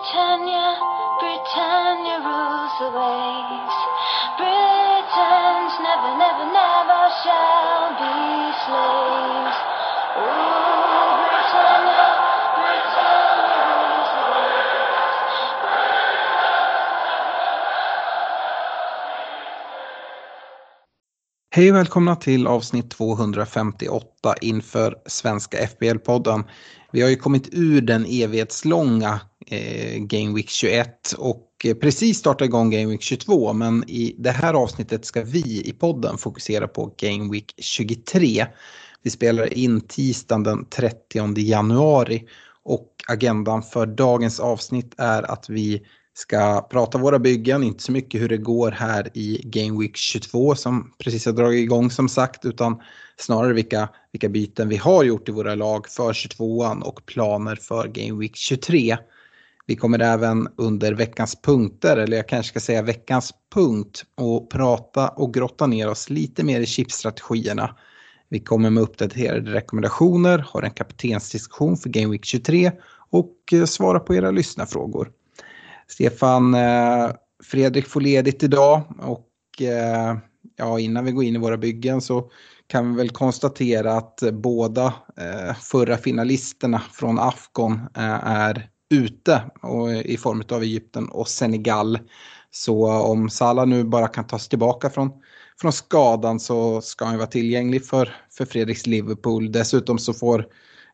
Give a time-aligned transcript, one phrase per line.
[0.00, 0.80] Britannia,
[1.20, 3.76] Britannia rules the waves.
[4.40, 8.16] Britons never, never, never shall be
[8.64, 9.56] slaves.
[10.16, 12.06] Ooh, Britannia,
[12.56, 15.18] Britannia rules the waves.
[21.54, 26.44] Hej och välkomna till avsnitt 258 inför Svenska FBL-podden.
[26.92, 29.20] Vi har ju kommit ur den evighetslånga
[29.52, 34.30] Eh, Game Week 21 och eh, precis startar igång Game Week 22 men i det
[34.30, 38.46] här avsnittet ska vi i podden fokusera på Game Week 23.
[39.02, 42.28] Vi spelar in tisdagen den 30 januari
[42.62, 45.82] och agendan för dagens avsnitt är att vi
[46.14, 50.54] ska prata våra byggen, inte så mycket hur det går här i Game Week 22
[50.54, 52.80] som precis har dragit igång som sagt, utan
[53.16, 57.88] snarare vilka, vilka byten vi har gjort i våra lag för 22an och planer för
[57.88, 58.96] Game Week 23.
[59.70, 65.08] Vi kommer även under veckans punkter, eller jag kanske ska säga veckans punkt, och prata
[65.08, 67.76] och grotta ner oss lite mer i chipstrategierna.
[68.28, 72.72] Vi kommer med uppdaterade rekommendationer, har en kaptensdiskussion för Game Week 23
[73.10, 75.10] och eh, svara på era lyssnarfrågor.
[75.88, 77.10] Stefan, eh,
[77.44, 80.16] Fredrik får ledigt idag och eh,
[80.56, 82.30] ja, innan vi går in i våra byggen så
[82.66, 84.94] kan vi väl konstatera att båda
[85.60, 91.98] förra finalisterna från Afghan är ute och, i form av Egypten och Senegal.
[92.50, 95.10] Så om Salah nu bara kan tas tillbaka från,
[95.60, 99.52] från skadan så ska han vara tillgänglig för, för Fredriks Liverpool.
[99.52, 100.46] Dessutom så får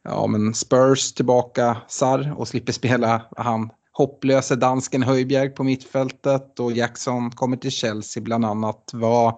[0.02, 6.72] ja, men Spurs tillbaka Sar och slipper spela han hopplöse dansken Höjbjerg på mittfältet och
[6.72, 8.90] Jackson kommer till Chelsea bland annat.
[8.92, 9.28] Var,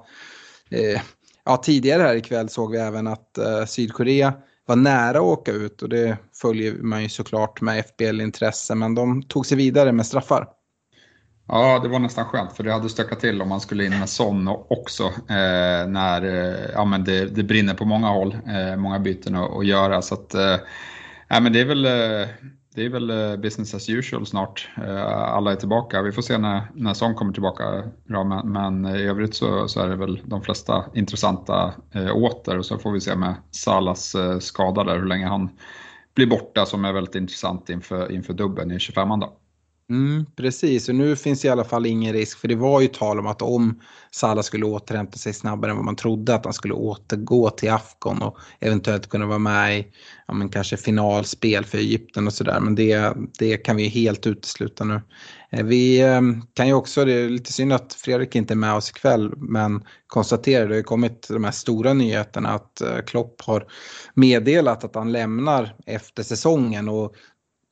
[0.70, 1.00] eh,
[1.44, 4.34] ja, tidigare här ikväll såg vi även att eh, Sydkorea
[4.68, 9.22] var nära att åka ut och det följer man ju såklart med FBL-intresse men de
[9.22, 10.48] tog sig vidare med straffar.
[11.48, 14.08] Ja, det var nästan skönt för det hade stökat till om man skulle in med
[14.08, 18.98] sån också eh, när eh, ja, men det, det brinner på många håll, eh, många
[18.98, 20.02] byten att, att göra.
[20.02, 20.56] Så att, eh,
[21.28, 22.28] ja, men det är väl eh,
[22.78, 24.68] det är väl eh, business as usual snart.
[24.76, 26.02] Eh, alla är tillbaka.
[26.02, 27.84] Vi får se när, när Son kommer tillbaka.
[28.06, 32.16] Ja, men, men eh, i övrigt så, så, är det väl de flesta intressanta eh,
[32.16, 35.50] åter och så får vi se med Salas eh, skada där hur länge han
[36.14, 39.32] blir borta som är väldigt intressant inför, inför dubben i 25 då.
[39.90, 43.18] Mm, precis, och nu finns i alla fall ingen risk för det var ju tal
[43.18, 46.74] om att om Salah skulle återhämta sig snabbare än vad man trodde att han skulle
[46.74, 49.86] återgå till Afghan och eventuellt kunna vara med i
[50.26, 52.60] ja, men kanske finalspel för Egypten och sådär.
[52.60, 55.00] Men det, det kan vi helt utesluta nu.
[55.50, 58.74] Eh, vi ehm, kan ju också, det är lite synd att Fredrik inte är med
[58.74, 63.66] oss ikväll, men konstatera det har kommit de här stora nyheterna att eh, Klopp har
[64.14, 67.14] meddelat att han lämnar efter säsongen och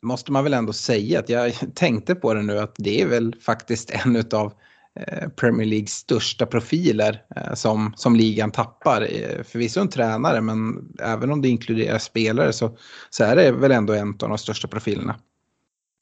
[0.07, 3.35] måste man väl ändå säga att jag tänkte på det nu att det är väl
[3.41, 4.53] faktiskt en av
[5.01, 9.03] eh, Premier Leagues största profiler eh, som, som ligan tappar.
[9.03, 12.77] Eh, förvisso en tränare men även om det inkluderar spelare så,
[13.11, 15.17] så är det väl ändå en av de största profilerna.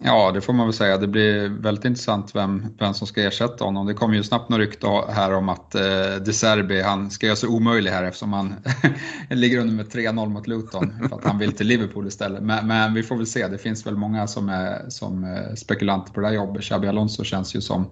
[0.07, 0.99] Ja, det får man väl säga.
[0.99, 3.87] Det blir väldigt intressant vem, vem som ska ersätta honom.
[3.87, 5.83] Det kom ju snabbt något rykte här om att eh,
[6.25, 8.55] De Serbi, han ska göra sig omöjlig här eftersom han
[9.31, 12.43] ligger under med 3-0 mot Luton för att han vill till Liverpool istället.
[12.43, 13.49] Men, men, vi får väl se.
[13.49, 16.63] Det finns väl många som är som eh, spekulanter på det här jobbet.
[16.63, 17.87] Xabi Alonso känns ju som,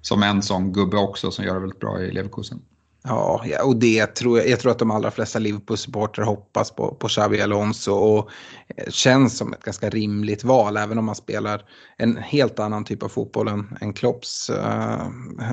[0.00, 2.60] som en sån gubbe också som gör det väldigt bra i Leverkusen.
[3.08, 7.08] Ja, och det tror jag, jag tror att de allra flesta Liverpool-supportrar hoppas på, på
[7.08, 8.30] Xabi Alonso och
[8.76, 11.62] eh, känns som ett ganska rimligt val även om man spelar
[11.96, 15.08] en helt annan typ av fotboll än, än Klopps uh,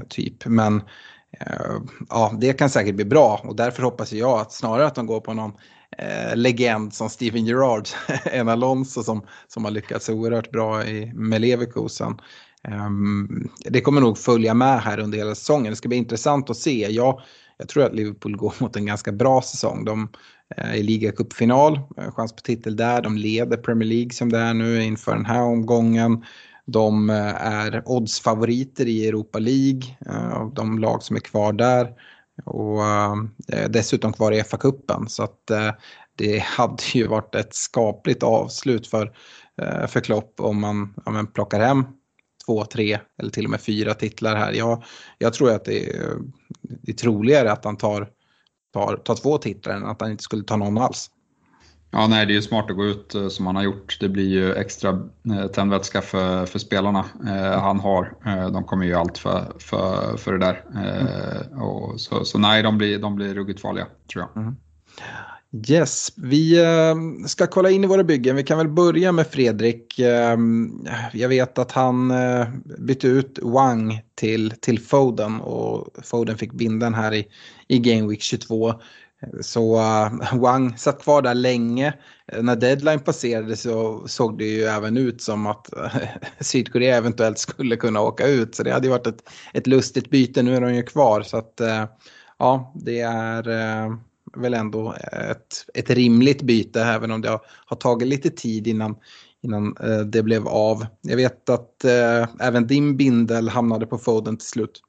[0.09, 0.46] typ.
[0.46, 4.96] Men uh, ja, det kan säkert bli bra och därför hoppas jag att snarare att
[4.96, 7.88] de går på någon uh, legend som Steven Gerrard
[8.25, 12.18] än Alonso som, som har lyckats oerhört bra i, med Leverkusen.
[12.68, 15.72] Um, det kommer nog följa med här under hela säsongen.
[15.72, 16.88] Det ska bli intressant att se.
[16.92, 17.22] Jag,
[17.58, 19.86] jag tror att Liverpool går mot en ganska bra säsong.
[19.86, 20.09] De
[20.56, 23.02] är i ligacupfinal, eh, chans på titel där.
[23.02, 26.25] De leder Premier League som det är nu inför den här omgången.
[26.66, 29.81] De eh, är oddsfavoriter i Europa League,
[30.33, 31.94] av de lag som är kvar där.
[32.45, 32.80] Och
[33.69, 35.07] dessutom kvar i FA-cupen.
[35.07, 35.51] Så att
[36.16, 39.13] det hade ju varit ett skapligt avslut för,
[39.88, 41.86] för Klopp om man, om man plockar hem
[42.45, 44.54] två, tre eller till och med fyra titlar här.
[44.54, 44.83] Jag,
[45.18, 46.18] jag tror att det är,
[46.61, 48.07] det är troligare att han tar,
[48.73, 51.09] tar, tar två titlar än att han inte skulle ta någon alls.
[51.91, 53.97] Ja, nej, det är ju smart att gå ut eh, som han har gjort.
[54.00, 54.89] Det blir ju extra
[55.31, 58.13] eh, tändvätska för, för spelarna eh, han har.
[58.25, 60.63] Eh, de kommer ju allt för, för, för det där.
[60.75, 64.44] Eh, och så, så nej, de blir, de blir ruggigt farliga, tror jag.
[64.44, 64.55] Mm.
[65.53, 66.95] Yes, vi eh,
[67.27, 68.35] ska kolla in i våra byggen.
[68.35, 70.00] Vi kan väl börja med Fredrik.
[70.00, 70.38] Eh,
[71.13, 72.47] jag vet att han eh,
[72.79, 77.27] bytte ut Wang till, till Foden och Foden fick binden här i,
[77.67, 78.73] i Game Week 22.
[79.41, 79.75] Så
[80.33, 81.94] Wang satt kvar där länge.
[82.41, 85.69] När deadline passerade så såg det ju även ut som att
[86.39, 88.55] Sydkorea eventuellt skulle kunna åka ut.
[88.55, 90.44] Så det hade ju varit ett, ett lustigt byte.
[90.44, 91.21] Nu är de ju kvar.
[91.21, 91.61] Så att
[92.39, 93.44] ja, det är
[94.38, 94.95] väl ändå
[95.31, 98.95] ett, ett rimligt byte även om det har, har tagit lite tid innan,
[99.41, 100.85] innan eh, det blev av.
[101.01, 104.81] Jag vet att eh, även din bindel hamnade på Foden till slut.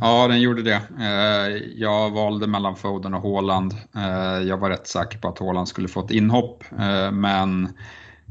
[0.00, 0.82] Ja, den gjorde det.
[1.00, 3.74] Eh, jag valde mellan Foden och Håland.
[3.96, 7.68] Eh, jag var rätt säker på att Håland skulle få ett inhopp, eh, men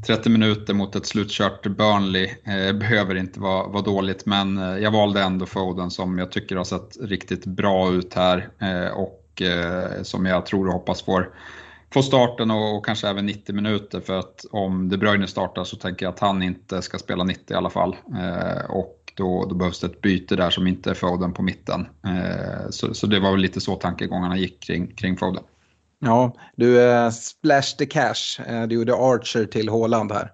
[0.06, 4.90] 30 minuter mot ett slutkört Burnley eh, behöver inte vara, vara dåligt, men eh, jag
[4.90, 10.02] valde ändå Foden som jag tycker har sett riktigt bra ut här eh, och eh,
[10.02, 11.30] som jag tror och hoppas får,
[11.92, 15.76] får starten och, och, kanske även 90 minuter för att om De Bruyne startar så
[15.76, 17.96] tänker jag att han inte ska spela 90 i alla fall.
[18.18, 21.86] Eh, och då, då, behövs det ett byte där som inte är Foden på mitten.
[22.06, 25.42] Eh, så, så, det var väl lite så tankegångarna gick kring, kring Foden.
[25.98, 28.40] Ja, du eh, splash the cash.
[28.46, 30.30] Eh, du gjorde Archer till Håland här.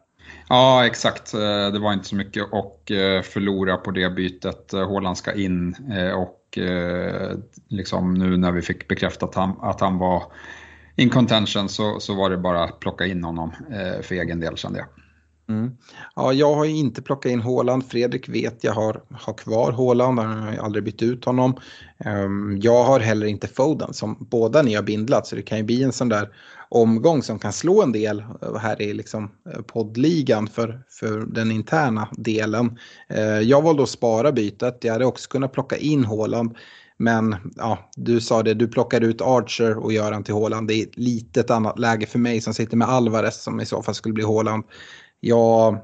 [0.49, 1.35] Ja, exakt.
[1.35, 4.73] Eh, det var inte så mycket att eh, förlora på det bytet.
[4.73, 5.77] Eh, Håland ska in
[6.17, 6.37] och
[7.69, 10.23] liksom nu när vi fick bekräftat att han, att han var
[10.97, 13.53] in contention så, så var det bara att plocka in honom
[14.03, 14.89] för egen del kände jag.
[15.51, 15.77] Mm.
[16.17, 17.85] Ja, jag har ju inte plockat in Håland.
[17.87, 20.19] Fredrik vet jag har, har kvar Håland.
[20.19, 21.57] Han har ju aldrig bytt ut honom.
[21.99, 25.65] Ehm, jag har heller inte Foden som båda ni har bindlat så det kan ju
[25.65, 26.29] bli en sån där
[26.71, 28.25] omgång som kan slå en del
[28.61, 32.79] här i liksom eh, poddligan för, för den interna delen.
[33.09, 34.79] Eh, jag valde att spara bytet.
[34.81, 36.57] Jag hade också kunnat plocka in Håland.
[36.97, 40.69] Men ja, du sa det, du plockar ut Archer och gör han till Håland.
[40.69, 43.83] Det är ett litet annat läge för mig som sitter med Alvarez som i så
[43.83, 44.65] fall skulle bli Håland.
[45.21, 45.79] Jag,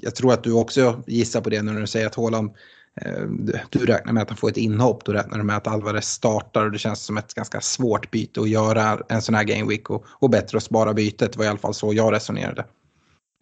[0.00, 2.54] jag tror att du också gissar på det när du säger att Håland eh,
[3.00, 3.22] Eh,
[3.70, 6.64] du räknar med att han får ett inhopp, då räknar du med att Alvarez startar
[6.64, 9.90] och det känns som ett ganska svårt byte att göra en sån här game week
[9.90, 11.32] och, och bättre att spara bytet.
[11.32, 12.64] Det var i alla fall så jag resonerade.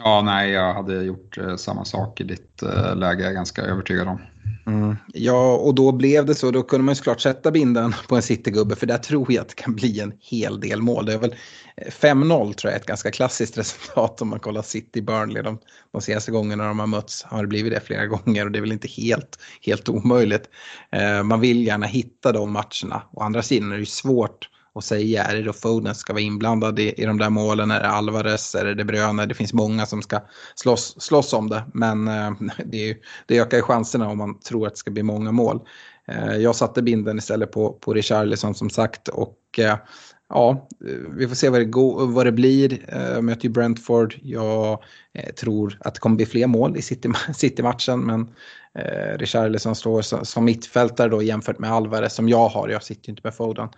[0.04, 3.62] Ja, nej, jag hade gjort eh, samma sak i ditt eh, läge, jag är ganska
[3.62, 4.18] övertygad om.
[4.66, 4.96] Mm.
[5.06, 6.50] Ja, och då blev det så.
[6.50, 9.48] Då kunde man ju såklart sätta binden på en citygubbe för där tror jag att
[9.48, 11.06] det kan bli en hel del mål.
[11.06, 11.34] Det är väl
[11.76, 15.42] eh, 5-0 tror jag är ett ganska klassiskt resultat om man kollar City Burnley.
[15.42, 15.58] De,
[15.92, 18.60] de senaste gångerna de har mötts har det blivit det flera gånger och det är
[18.60, 20.48] väl inte helt, helt omöjligt.
[20.92, 23.02] Eh, man vill gärna hitta de matcherna.
[23.12, 26.12] Å andra sidan är det ju svårt och säga är det då Foden som ska
[26.12, 29.34] vara inblandad i, i de där målen, är det Alvarez, är det De Bruyne, det
[29.34, 30.20] finns många som ska
[30.54, 31.62] slåss, slåss om det.
[31.74, 32.32] Men eh,
[32.64, 32.96] det, är,
[33.26, 35.60] det ökar ju chanserna om man tror att det ska bli många mål.
[36.08, 39.76] Eh, jag satte binden istället på, på Richarlison som sagt och eh,
[40.28, 42.78] ja, eh, vi får se vad det, går, vad det blir.
[43.14, 44.14] Jag möter ju Brentford.
[44.22, 44.82] Jag
[45.14, 46.82] eh, tror att det kommer bli fler mål i
[47.34, 48.00] City-matchen.
[48.00, 48.20] men
[48.74, 52.68] eh, Richarlison står som, som mittfältare då jämfört med Alvarez som jag har.
[52.68, 53.68] Jag sitter ju inte med Foden.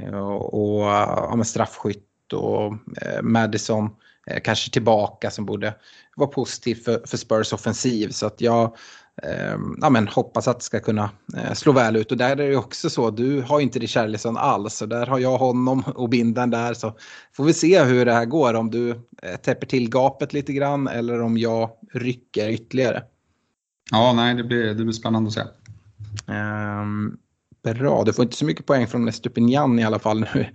[0.00, 2.72] Eh, och, ja, straffskytt och
[3.02, 3.90] eh, Madison
[4.26, 5.74] eh, kanske tillbaka som borde
[6.16, 8.08] vara positivt för, för Spurs offensiv.
[8.08, 8.76] Så att jag
[9.22, 12.10] eh, ja, men hoppas att det ska kunna eh, slå väl ut.
[12.10, 14.82] Och där är det också så, du har inte Richarlison alls.
[14.82, 16.74] Och där har jag honom och binden där.
[16.74, 16.96] Så
[17.32, 18.54] får vi se hur det här går.
[18.54, 18.90] Om du
[19.22, 23.02] eh, täpper till gapet lite grann eller om jag rycker ytterligare.
[23.90, 25.42] Ja, nej, det blir, det blir spännande att se.
[26.32, 27.18] Um,
[27.74, 30.46] Bra, du får inte så mycket poäng från Estupinian i alla fall nu.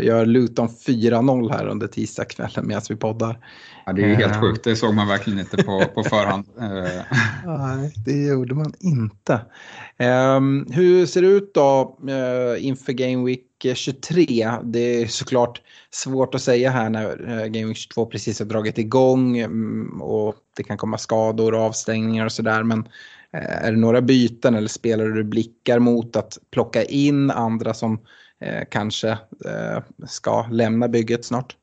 [0.00, 3.38] Gör Luton 4-0 här under tisdagskvällen medan vi poddar.
[3.86, 6.46] Ja, det är helt uh, sjukt, det såg man verkligen inte på, på förhand.
[6.60, 7.02] Eh.
[7.46, 9.40] Nej, det gjorde man inte.
[10.36, 11.98] Um, hur ser det ut då
[12.58, 14.50] inför Game Week 23?
[14.64, 15.60] Det är såklart
[15.90, 20.62] svårt att säga här när Game Week 22 precis har dragit igång um, och det
[20.62, 22.62] kan komma skador och avstängningar och sådär.
[22.62, 22.88] Men Eh,
[23.32, 28.00] är det några byten eller spelare du blickar mot att plocka in andra som
[28.40, 29.10] eh, kanske
[29.44, 31.56] eh, ska lämna bygget snart?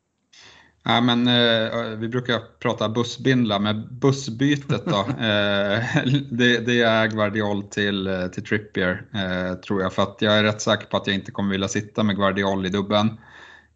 [0.83, 4.99] Ja, men, eh, vi brukar prata bussbindla, men bussbytet då?
[5.09, 5.83] eh,
[6.31, 9.93] det, det, är Guardiol till, till Trippier, eh, tror jag.
[9.93, 12.65] För att jag är rätt säker på att jag inte kommer vilja sitta med Guardiol
[12.65, 13.17] i dubben.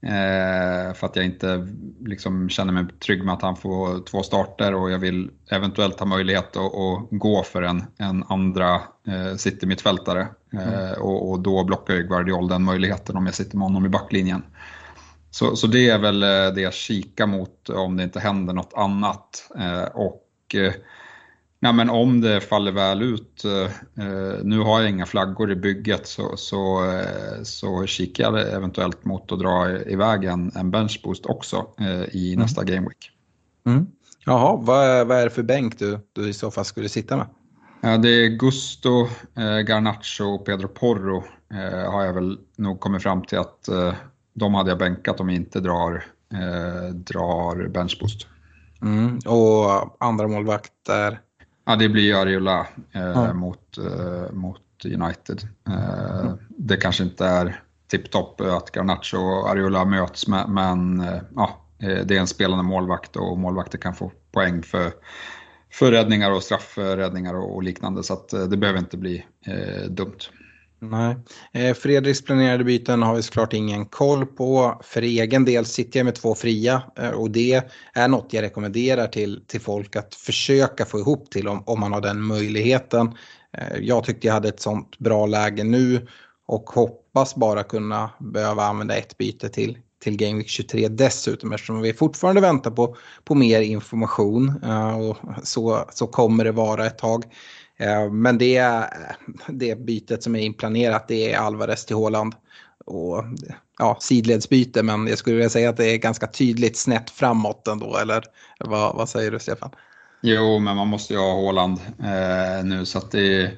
[0.04, 1.68] Eh, för att jag inte
[2.06, 6.06] liksom, känner mig trygg med att han får två starter och jag vill eventuellt ha
[6.06, 8.76] möjlighet att, att gå för en, en andra
[9.08, 10.28] eh, city-mittfältare.
[10.54, 11.02] Eh, mm.
[11.02, 14.44] och, och, då blockar ju Guardiol den möjligheten om jag sitter med honom i backlinjen.
[15.32, 18.74] Så, så det är väl eh, det jag kikar mot om det inte händer något
[18.76, 19.52] annat.
[19.60, 20.28] Eh, och
[21.64, 26.08] Ja, men om det faller väl ut, eh, nu har jag inga flaggor i bygget
[26.08, 31.68] så, så, eh, så kikar jag eventuellt mot att dra iväg en, en benchboost också
[31.80, 32.44] eh, i mm.
[32.44, 33.12] nästa Game Week.
[33.66, 33.88] Mm.
[34.26, 37.28] Jaha, vad, vad är det för bänk du, du i så fall skulle sitta med?
[37.82, 43.22] Det är Gusto, eh, Garnacho och Pedro Porro eh, har jag väl nog kommit fram
[43.22, 43.94] till att eh,
[44.34, 46.04] de hade jag bänkat om jag inte drar,
[46.94, 48.28] drar benchboost.
[48.82, 49.20] Mm.
[49.26, 51.20] Och andra målvakter?
[51.66, 53.38] Ja, det blir Ariola eh, mm.
[53.38, 55.42] mot, eh, mot United.
[55.68, 56.38] Eh, mm.
[56.50, 62.06] Det kanske inte är tipptopp att Garnacho och Ariola möts, men, men eh, ja, eh,
[62.06, 64.92] det är en spelande målvakt och målvakter kan få poäng för,
[65.74, 69.26] för räddningar och straffräddningar och, och liknande, så att, eh, det behöver inte bli
[69.90, 70.18] dumt.
[70.84, 71.16] Nej.
[71.54, 74.82] Eh, Fredriks planerade byten har vi såklart ingen koll på.
[74.84, 79.08] För egen del sitter jag med två fria eh, och det är något jag rekommenderar
[79.08, 83.08] till, till folk att försöka få ihop till om, om man har den möjligheten.
[83.58, 86.08] Eh, jag tyckte jag hade ett sånt bra läge nu
[86.48, 91.82] och hoppas bara kunna behöva använda ett byte till, till Game Week 23 dessutom eftersom
[91.82, 94.64] vi fortfarande väntar på, på mer information
[94.96, 97.26] och så, så kommer det vara ett tag.
[97.78, 98.84] Eh, men det, eh,
[99.48, 102.36] det bytet som är inplanerat det är Alvarez till Håland.
[102.86, 103.24] Och,
[103.80, 107.98] ja, sidledsbyte men jag skulle vilja säga att det är ganska tydligt snett framåt ändå.
[107.98, 108.24] Eller
[108.60, 109.70] vad, vad säger du Stefan?
[110.22, 113.52] Jo, men man måste ju ha Håland eh, nu så att det,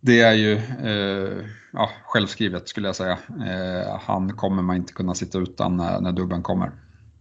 [0.00, 0.52] det är ju
[0.84, 3.18] eh, ja, självskrivet skulle jag säga.
[3.46, 6.70] Eh, han kommer man inte kunna sitta utan när, när dubben kommer.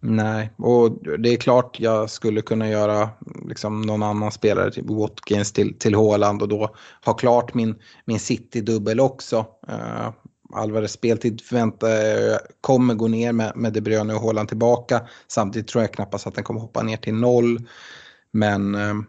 [0.04, 3.10] Nej, och det är klart jag skulle kunna göra
[3.48, 8.20] liksom någon annan spelare, typ Watkins till, till Håland och då ha klart min, min
[8.20, 9.46] City-dubbel också.
[9.70, 10.10] Uh,
[10.54, 15.02] Alvarez speltid förväntar jag kommer gå ner med, med De Bruyne och Håland tillbaka.
[15.28, 17.68] Samtidigt tror jag knappast att den kommer hoppa ner till noll.
[18.32, 19.02] Men uh,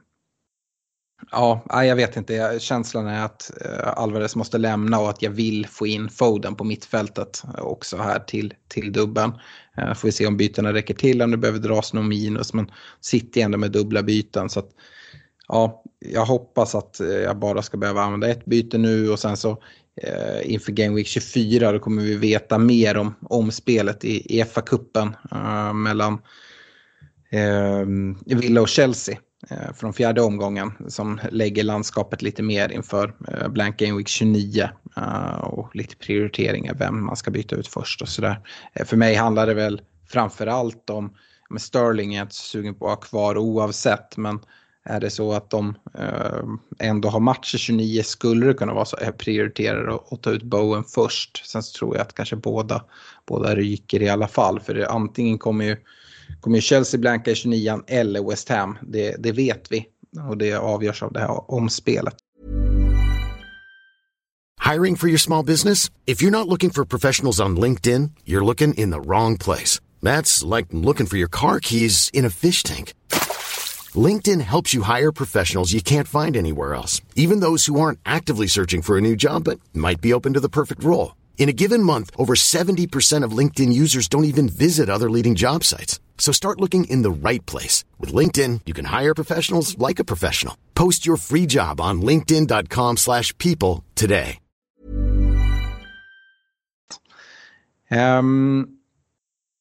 [1.30, 2.56] Ja, jag vet inte.
[2.60, 6.64] Känslan är att eh, Alvarez måste lämna och att jag vill få in Foden på
[6.64, 9.32] mittfältet också här till, till dubben.
[9.76, 12.54] Eh, får vi se om bytena räcker till, om det behöver dras någon minus.
[12.54, 14.48] Men City ändå med dubbla byten.
[14.48, 14.68] Så att,
[15.48, 19.36] ja, jag hoppas att eh, jag bara ska behöva använda ett byte nu och sen
[19.36, 19.62] så
[20.42, 25.12] inför Game Week 24 då kommer vi veta mer om, om spelet i, i FA-cupen
[25.74, 26.18] mellan
[28.26, 29.18] Villa och Chelsea.
[29.50, 34.68] Eh, Från fjärde omgången som lägger landskapet lite mer inför eh, Blank Game Week 29
[34.96, 38.40] eh, och lite prioriteringar vem man ska byta ut först och sådär.
[38.84, 41.16] För mig handlar det väl framför allt om,
[41.50, 44.40] med Sterling är jag inte så sugen på att ha kvar oavsett men
[44.84, 45.74] är det så att de
[46.78, 50.42] ändå har matcher 29 skulle det kunna vara så att jag prioriterar att ta ut
[50.42, 51.46] Bowen först.
[51.46, 52.84] Sen så tror jag att kanske båda,
[53.26, 55.76] båda ryker i alla fall för det, antingen kommer ju
[56.40, 58.78] kommer ju Chelsea blanka i 29 eller West Ham.
[58.82, 59.86] Det, det vet vi
[60.28, 62.14] och det avgörs av det här omspelet.
[64.72, 65.90] Hiring for your small business?
[66.06, 69.80] If you're not looking for professionals on LinkedIn, you're looking in the wrong place.
[70.02, 72.94] That's like looking for your car keys in a fish tank.
[73.94, 78.46] LinkedIn helps you hire professionals you can't find anywhere else, even those who aren't actively
[78.46, 81.12] searching for a new job but might be open to the perfect role.
[81.36, 85.64] In a given month, over 70% of LinkedIn users don't even visit other leading job
[85.64, 86.00] sites.
[86.16, 87.84] So start looking in the right place.
[87.98, 90.56] With LinkedIn, you can hire professionals like a professional.
[90.74, 94.38] Post your free job on linkedin.com slash people today.
[97.92, 98.68] Um,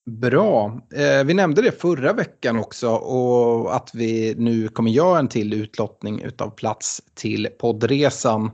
[0.06, 0.66] bra.
[0.68, 5.54] Uh, vi nämnde det förra veckan också och att vi nu kommer göra en till
[5.54, 8.52] utlottning utav plats till poddresan.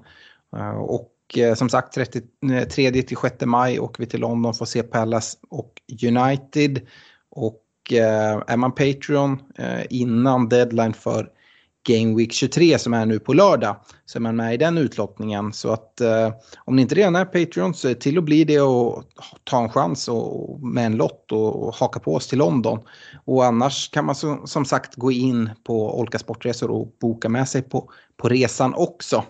[0.55, 4.69] Uh, och Eh, som sagt 33 till 6 maj åker vi till London för att
[4.69, 5.71] se Palace och
[6.07, 6.81] United.
[7.31, 11.29] Och eh, är man Patreon eh, innan deadline för
[11.87, 15.53] Game Week 23 som är nu på lördag så är man med i den utlottningen.
[15.53, 16.01] Så att
[16.57, 19.03] om ni inte redan är Patreon så är till att bli det och
[19.43, 22.79] ta en chans och, med en lott och, haka på oss till London.
[23.25, 24.15] Och annars kan man
[24.47, 29.23] som sagt gå in på Olka Sportresor och boka med sig på, på resan också.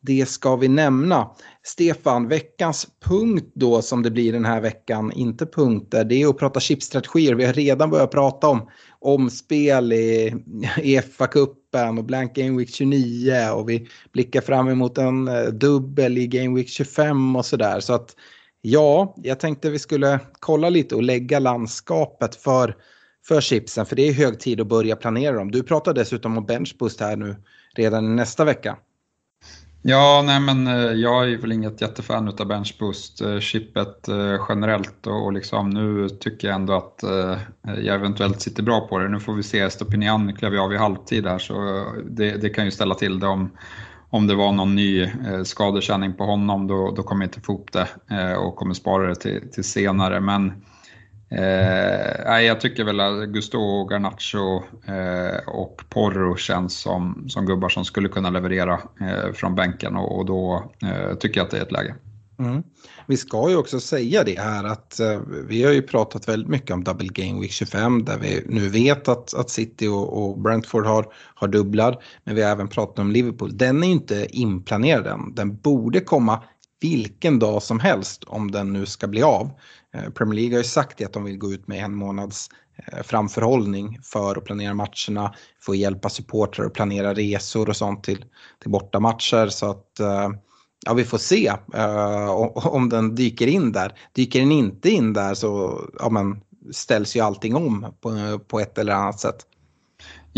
[0.00, 1.30] Det ska vi nämna.
[1.62, 6.38] Stefan, veckans punkt då som det blir den här veckan, inte punkter, det är att
[6.38, 7.34] prata chipstrategier.
[7.34, 10.34] Vi har redan börjat prata om omspel i,
[10.76, 16.26] EFA-cupen och Blank Game Week 29 och vi blickar fram emot en eh, dubbel i
[16.26, 17.80] Game Week 25 och sådär.
[17.80, 18.16] Så att
[18.60, 22.76] ja, jag tänkte vi skulle kolla lite och lägga landskapet för,
[23.26, 25.50] för chipsen för det är hög tid att börja planera dem.
[25.50, 27.36] Du pratar dessutom om benchboost här nu
[27.74, 28.76] redan nästa vecka.
[29.82, 35.32] Ja, nej men eh, jag är väl inget jättefan av benchboost-chippet eh, eh, generellt och
[35.32, 37.04] liksom nu tycker jag ändå att
[37.62, 39.08] jag eventuellt sitter bra på det.
[39.08, 42.70] Nu får vi se, Estopinian klev av i halvtid här så det, det, kan ju
[42.70, 43.50] ställa till det om,
[44.10, 45.10] om det var någon ny
[45.44, 47.88] skadekänning på honom då, då kommer jag inte få ihop det
[48.36, 50.20] och kommer spara det till, till senare.
[50.20, 50.52] Men
[51.30, 57.84] Eh, jag tycker väl att Gusto, Garnacho eh, och Porro känns som, som gubbar som
[57.84, 61.62] skulle kunna leverera eh, från bänken och, och då eh, tycker jag att det är
[61.62, 61.94] ett läge.
[62.38, 62.62] Mm.
[63.06, 66.70] Vi ska ju också säga det här att eh, vi har ju pratat väldigt mycket
[66.70, 70.86] om Double Game Week 25 där vi nu vet att, att City och, och Brentford
[70.86, 72.02] har, har dubblar.
[72.24, 73.56] Men vi har även pratat om Liverpool.
[73.56, 75.34] Den är ju inte inplanerad än.
[75.34, 76.42] Den borde komma
[76.80, 79.50] vilken dag som helst om den nu ska bli av.
[79.94, 83.02] Eh, Premier League har ju sagt att de vill gå ut med en månads eh,
[83.02, 88.24] framförhållning för att planera matcherna, få hjälpa supportrar att planera resor och sånt till,
[88.58, 89.48] till bortamatcher.
[89.48, 90.30] Så att eh,
[90.86, 91.52] ja, vi får se
[92.54, 93.98] om den dyker in där.
[94.12, 96.40] Dyker den inte in där så ja, men,
[96.70, 99.46] ställs ju allting om på, på ett eller annat sätt.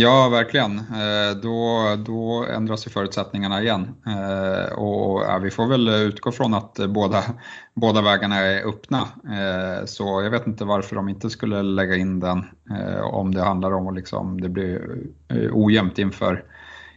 [0.01, 0.79] Ja, verkligen.
[0.79, 3.95] Eh, då, då ändras ju förutsättningarna igen.
[4.07, 7.25] Eh, och ja, vi får väl utgå från att båda,
[7.75, 8.99] båda vägarna är öppna.
[9.25, 12.45] Eh, så jag vet inte varför de inte skulle lägga in den
[13.03, 15.01] om det handlar om att liksom, det blir
[15.53, 16.45] ojämnt inför,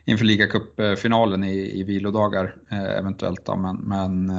[0.06, 2.56] inför ligacupfinalen i, i vilodagar
[2.98, 3.50] eventuellt.
[3.58, 4.32] Men, men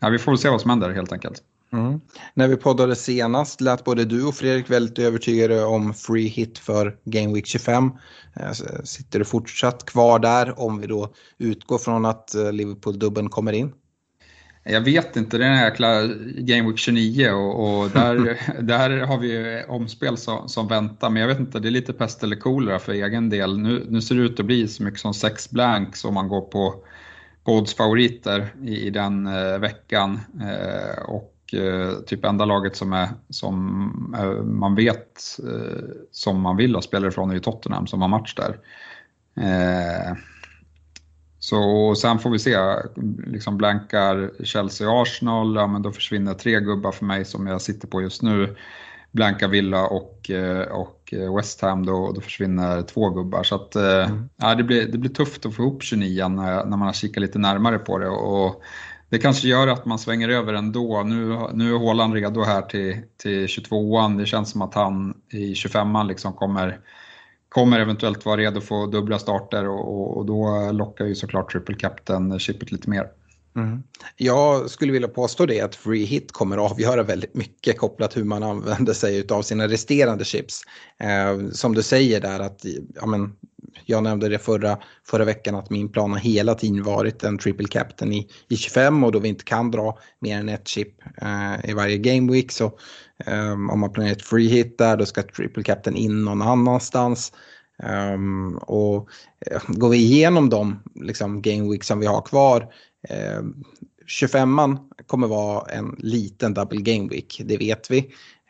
[0.00, 1.42] ja, vi får väl se vad som händer helt enkelt.
[1.72, 2.00] Mm.
[2.34, 6.96] När vi poddade senast lät både du och Fredrik väldigt övertygade om free hit för
[7.04, 7.90] Game Week 25.
[8.36, 8.52] Eh,
[8.84, 13.72] sitter du fortsatt kvar där om vi då utgår från att eh, Liverpool-dubben kommer in?
[14.68, 16.06] Jag vet inte, det är den här jäkla
[16.36, 21.10] Game Week 29 och, och där, där har vi omspel som, som, väntar.
[21.10, 23.58] Men jag vet inte, det är lite pest eller kolera för egen del.
[23.58, 26.40] Nu, nu ser det ut att bli så mycket som sex blanks om man går
[26.40, 26.74] på
[27.42, 30.20] Gods favoriter i, i den eh, veckan.
[30.40, 31.35] Eh, och
[32.06, 37.10] typ enda laget som, är, som eh, man vet eh, som man vill ha spelare
[37.10, 38.58] från är ju Tottenham som har match där.
[39.40, 40.16] Eh,
[41.38, 42.56] så sen får vi se,
[43.26, 47.88] liksom blankar Chelsea Arsenal, ja men då försvinner tre gubbar för mig som jag sitter
[47.88, 48.56] på just nu.
[49.12, 53.42] Blanka Villa och, eh, och West Ham, då, då försvinner två gubbar.
[53.42, 54.28] Så att, mm.
[54.36, 57.22] ja, det, blir, det blir tufft att få ihop 29 när, när man har kikat
[57.22, 58.08] lite närmare på det.
[58.08, 58.62] Och,
[59.08, 61.02] det kanske gör att man svänger över ändå.
[61.02, 64.18] Nu, nu är Håland redo här till, till 22an.
[64.18, 66.80] Det känns som att han i 25an liksom kommer,
[67.48, 71.74] kommer eventuellt vara redo för dubbla starter och, och, och då lockar ju såklart triple
[71.74, 73.08] captain-chippet lite mer.
[73.56, 73.82] Mm.
[74.16, 78.24] Jag skulle vilja påstå det att free hit kommer att avgöra väldigt mycket kopplat hur
[78.24, 80.62] man använder sig av sina resterande chips.
[81.00, 82.64] Eh, som du säger där att
[82.94, 83.32] ja, men,
[83.84, 87.68] jag nämnde det förra, förra veckan att min plan har hela tiden varit en triple
[87.68, 91.70] captain i, i 25 och då vi inte kan dra mer än ett chip eh,
[91.70, 92.64] i varje game week så
[93.26, 97.32] eh, om man planerar ett free hit där då ska triple captain in någon annanstans.
[97.82, 99.08] Um, och
[99.46, 102.66] eh, går vi igenom de liksom, game week som vi har kvar.
[103.08, 103.42] Eh,
[104.20, 107.98] 25an kommer vara en liten double game week, det vet vi.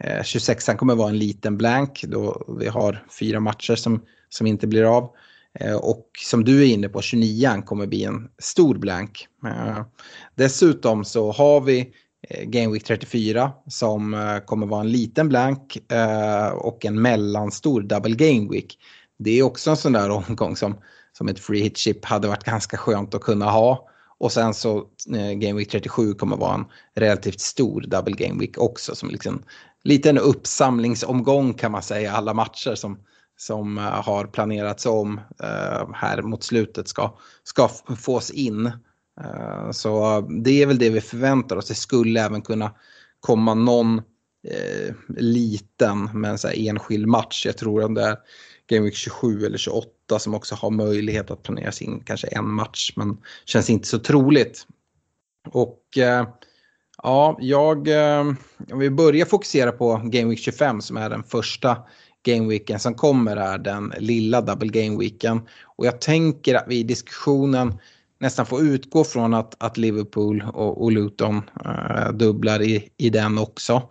[0.00, 4.66] Eh, 26an kommer vara en liten blank då vi har fyra matcher som som inte
[4.66, 5.10] blir av.
[5.60, 9.28] Eh, och som du är inne på, 29an kommer bli en stor blank.
[9.46, 9.84] Eh,
[10.34, 11.92] dessutom så har vi
[12.28, 15.78] eh, Game Week 34 som kommer vara en liten blank
[16.54, 18.78] och en mellanstor Double Game Week.
[19.18, 20.76] Det är också en sån där omgång som,
[21.12, 23.88] som ett free hit chip hade varit ganska skönt att kunna ha.
[24.18, 24.78] Och sen så
[25.14, 29.42] eh, Game Week 37 kommer vara en relativt stor Double Game Week också som liksom
[29.84, 32.98] liten uppsamlingsomgång kan man säga, alla matcher som,
[33.36, 38.66] som eh, har planerats om eh, här mot slutet ska, ska fås in.
[39.20, 41.68] Eh, så det är väl det vi förväntar oss.
[41.68, 42.72] Det skulle även kunna
[43.20, 43.98] komma någon
[44.48, 47.46] eh, liten men så här enskild match.
[47.46, 48.16] Jag tror om det är
[48.66, 52.92] Game Week 27 eller 28 som också har möjlighet att planera in kanske en match
[52.96, 54.66] men känns inte så troligt.
[55.48, 56.28] Och eh,
[57.02, 58.20] ja, jag, eh,
[58.72, 61.76] om vi börjar fokusera på Game Week 25 som är den första
[62.26, 65.40] gameweeken som kommer är den lilla double gameweeken.
[65.62, 67.78] Och jag tänker att vi i diskussionen
[68.18, 73.38] nästan får utgå från att, att Liverpool och, och Luton uh, dubblar i, i den
[73.38, 73.82] också.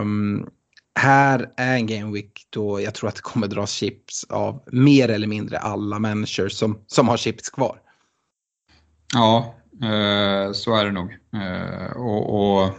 [0.00, 0.50] Um,
[0.98, 5.08] här är en game week då jag tror att det kommer dras chips av mer
[5.08, 7.78] eller mindre alla människor som, som har chips kvar.
[9.14, 11.16] Ja, eh, så är det nog.
[11.32, 12.70] Eh, och, och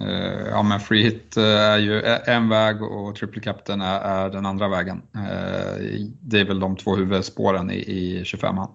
[0.00, 4.30] Eh, ja, men free hit eh, är ju en väg och triple captain är, är
[4.30, 5.02] den andra vägen.
[5.14, 5.80] Eh,
[6.20, 8.68] det är väl de två huvudspåren i, i 25an.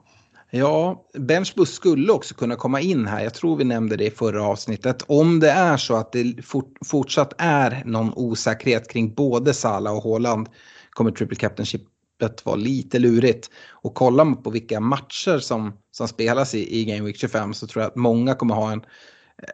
[0.58, 3.24] Ja, Benchbus skulle också kunna komma in här.
[3.24, 5.04] Jag tror vi nämnde det i förra avsnittet.
[5.08, 10.04] Om det är så att det fort, fortsatt är någon osäkerhet kring både Sala och
[10.04, 10.50] Håland
[10.90, 13.50] kommer Triple Captainshipet vara lite lurigt.
[13.70, 17.68] Och kollar man på vilka matcher som, som spelas i, i Game Week 25 så
[17.68, 18.82] tror jag att många kommer ha en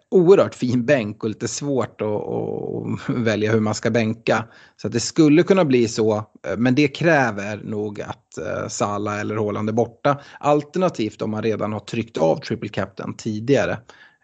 [0.10, 4.46] oerhört fin bänk och lite svårt att, att, välja hur man ska bänka.
[4.78, 6.26] Så att det skulle kunna bli så,
[6.58, 10.22] men det kräver nog att eh, Sala eller Håland är borta.
[10.40, 13.72] Alternativt om man redan har tryckt av triple captain tidigare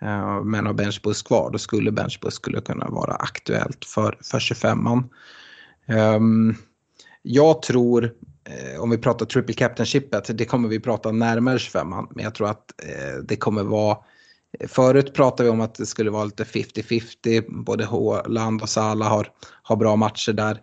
[0.02, 5.04] eh, men har benchbus kvar, då skulle benchbus skulle kunna vara aktuellt för, för 25an.
[5.88, 6.56] Ehm,
[7.22, 12.24] jag tror, eh, om vi pratar triple captain-chippet, det kommer vi prata närmare 25an, men
[12.24, 12.72] jag tror att
[13.24, 13.98] det kommer vara
[14.68, 17.64] Förut pratade vi om att det skulle vara lite 50-50.
[17.64, 19.32] Både Håland och Salah har,
[19.64, 20.62] har bra matcher där.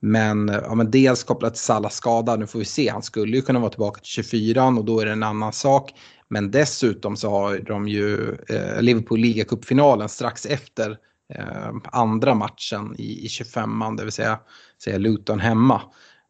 [0.00, 3.42] Men, ja, men dels kopplat till Salahs skada, nu får vi se, han skulle ju
[3.42, 5.92] kunna vara tillbaka till 24 och då är det en annan sak.
[6.28, 10.98] Men dessutom så har de ju eh, Liverpool ligacupfinalen strax efter
[11.34, 14.38] eh, andra matchen i, i 25an, det vill säga,
[14.84, 15.82] säga Luton hemma.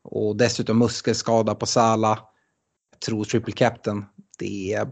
[0.03, 2.19] Och dessutom muskelskada på Salah.
[3.07, 4.05] Tror triple captain,
[4.39, 4.87] det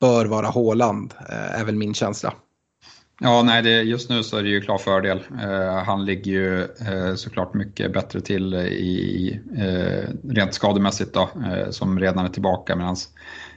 [0.00, 2.34] bör vara Håland, eh, är väl min känsla.
[3.20, 5.22] Ja, nej, det, just nu så är det ju klar fördel.
[5.42, 11.70] Eh, han ligger ju eh, såklart mycket bättre till i, eh, rent skademässigt då, eh,
[11.70, 12.96] som redan är tillbaka medan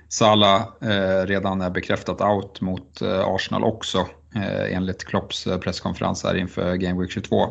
[0.10, 6.36] Salah eh, redan är bekräftat out mot eh, Arsenal också eh, enligt Klopps presskonferens här
[6.36, 7.48] inför Game Week 22.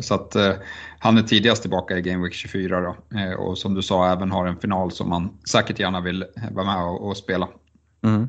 [0.00, 0.36] så att
[0.98, 2.96] han är tidigast tillbaka i Game Week 24 då
[3.38, 6.84] och som du sa även har en final som man säkert gärna vill vara med
[6.84, 7.48] och, och spela.
[8.02, 8.28] Mm.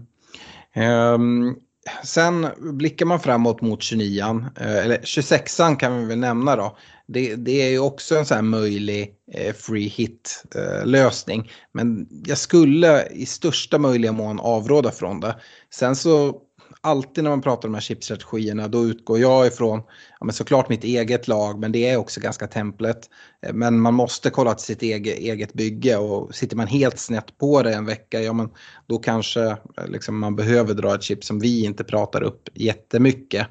[0.76, 1.56] Um,
[2.04, 6.78] sen blickar man framåt mot 29an, eh, eller 26an kan vi väl nämna då.
[7.08, 11.52] Det, det är ju också en sån här möjlig eh, free hit eh, lösning.
[11.72, 15.36] Men jag skulle i största möjliga mån avråda från det.
[15.74, 16.42] Sen så
[16.84, 19.82] alltid när man pratar om de här chipstrategierna då utgår jag ifrån
[20.20, 23.10] ja, men såklart mitt eget lag men det är också ganska templet.
[23.46, 27.38] Eh, men man måste kolla till sitt eget, eget bygge och sitter man helt snett
[27.38, 28.50] på det en vecka ja men
[28.88, 33.48] då kanske eh, liksom, man behöver dra ett chip som vi inte pratar upp jättemycket.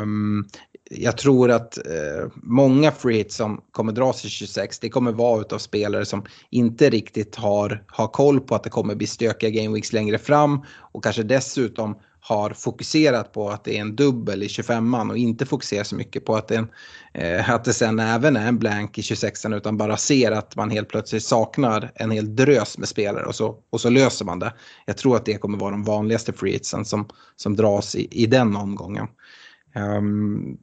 [0.00, 0.48] Um,
[0.90, 5.40] jag tror att eh, många free hits som kommer dras i 26, det kommer vara
[5.40, 9.74] utav spelare som inte riktigt har, har koll på att det kommer bli stökiga game
[9.74, 14.46] weeks längre fram och kanske dessutom har fokuserat på att det är en dubbel i
[14.46, 16.68] 25an och inte fokuserar så mycket på att det, en,
[17.14, 20.70] eh, att det sen även är en blank i 26an utan bara ser att man
[20.70, 24.52] helt plötsligt saknar en hel drös med spelare och så, och så löser man det.
[24.86, 28.56] Jag tror att det kommer vara de vanligaste freehitsen som, som dras i, i den
[28.56, 29.06] omgången.
[29.74, 30.58] Um,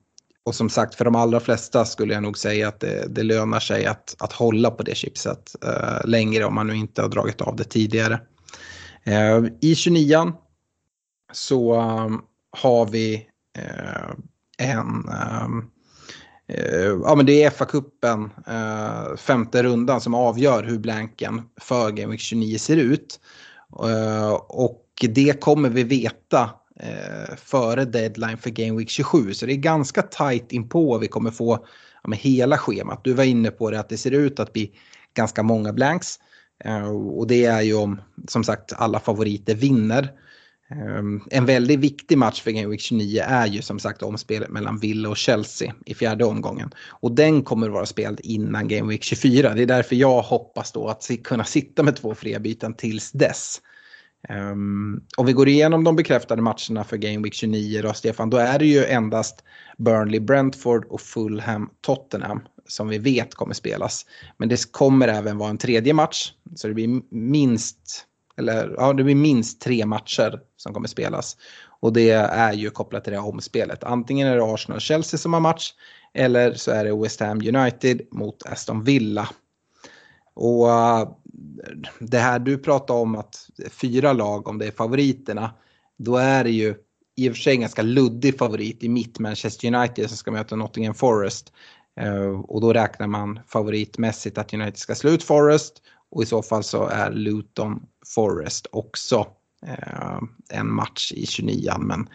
[0.46, 3.60] och som sagt, för de allra flesta skulle jag nog säga att det, det lönar
[3.60, 7.42] sig att, att hålla på det chipset uh, längre om man nu inte har dragit
[7.42, 8.20] av det tidigare.
[9.08, 10.34] Uh, I 29an
[11.32, 14.14] så um, har vi uh,
[14.58, 15.10] en
[15.46, 15.72] um,
[16.48, 22.12] eh, ja, men det är FA-cupen, eh, femte rundan, som avgör hur blanken för Game
[22.12, 23.20] Week 29 ser ut.
[24.48, 26.50] Och det kommer vi veta
[27.38, 29.34] före deadline för Game Week 27.
[29.34, 31.66] Så det är ganska tajt inpå vi kommer få
[32.04, 33.04] ja, med hela schemat.
[33.04, 34.72] Du var inne på det att det ser ut att bli
[35.14, 36.20] ganska många blanks.
[37.16, 40.14] och det är ju om, som sagt, alla favoriter vinner.
[40.70, 44.80] Ehm, en väldigt viktig match för Game Week 29 är ju som sagt omspelet mellan
[44.80, 46.72] Villa och Chelsea i fjärde omgången.
[46.90, 49.54] Och den kommer vara spelad innan Game Week 24.
[49.54, 53.62] Det är därför jag hoppas då att kunna sitta med två fria byten tills dess.
[54.30, 58.38] Um, om vi går igenom de bekräftade matcherna för Game Week 29 då, Stefan, då
[58.38, 59.44] är det ju endast
[59.78, 64.06] Burnley, Brentford och Fulham, Tottenham som vi vet kommer spelas.
[64.38, 69.04] Men det kommer även vara en tredje match, så det blir minst eller ja, det
[69.04, 71.38] blir minst tre matcher som kommer spelas.
[71.80, 73.84] Och det är ju kopplat till det här omspelet.
[73.84, 75.74] Antingen är det Arsenal-Chelsea som har match
[76.14, 79.30] eller så är det West Ham United mot Aston Villa.
[80.34, 81.10] Och eh,
[82.00, 85.54] det här du pratar om att fyra lag, om det är favoriterna,
[85.98, 86.76] då är det ju
[87.16, 90.56] i och för sig en ganska luddig favorit i mitt Manchester United som ska möta
[90.56, 91.54] Nottingham Forest.
[92.00, 96.42] Eh, och då räknar man favoritmässigt att United ska slå ut Forest och i så
[96.42, 99.28] fall så är Luton Forest också
[99.66, 102.10] eh, en match i 29 men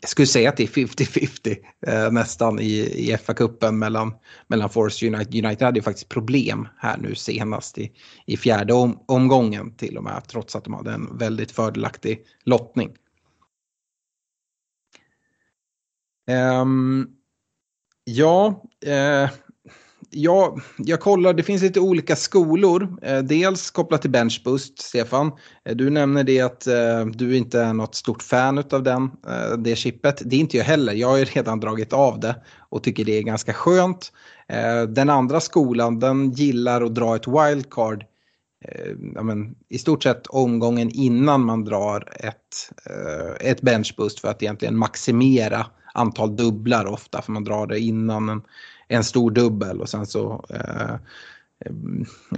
[0.00, 4.14] jag skulle säga att det är 50-50 eh, nästan i, i FA-cupen mellan,
[4.46, 5.44] mellan Forest och United.
[5.44, 7.92] United hade ju faktiskt problem här nu senast i,
[8.26, 12.90] i fjärde om, omgången till och med trots att de hade en väldigt fördelaktig lottning.
[16.60, 17.08] Um,
[18.04, 19.30] ja, eh,
[20.16, 22.98] ja, jag kollar, det finns lite olika skolor.
[23.02, 25.32] Eh, dels kopplat till Benchboost, Stefan.
[25.64, 29.10] Eh, du nämner det att eh, du inte är något stort fan av den,
[29.58, 30.22] det chippet.
[30.24, 30.92] Det är inte jag heller.
[30.92, 32.36] Jag har ju redan dragit av det
[32.68, 34.12] och tycker det är ganska skönt.
[34.88, 38.04] Den andra skolan, den gillar att dra ett wildcard
[39.14, 42.70] ja, men, i stort sett omgången innan man drar ett,
[43.40, 48.42] ett benchboost för att egentligen maximera antal dubblar ofta för man drar det innan en,
[48.88, 50.96] en stor dubbel och sen så eh,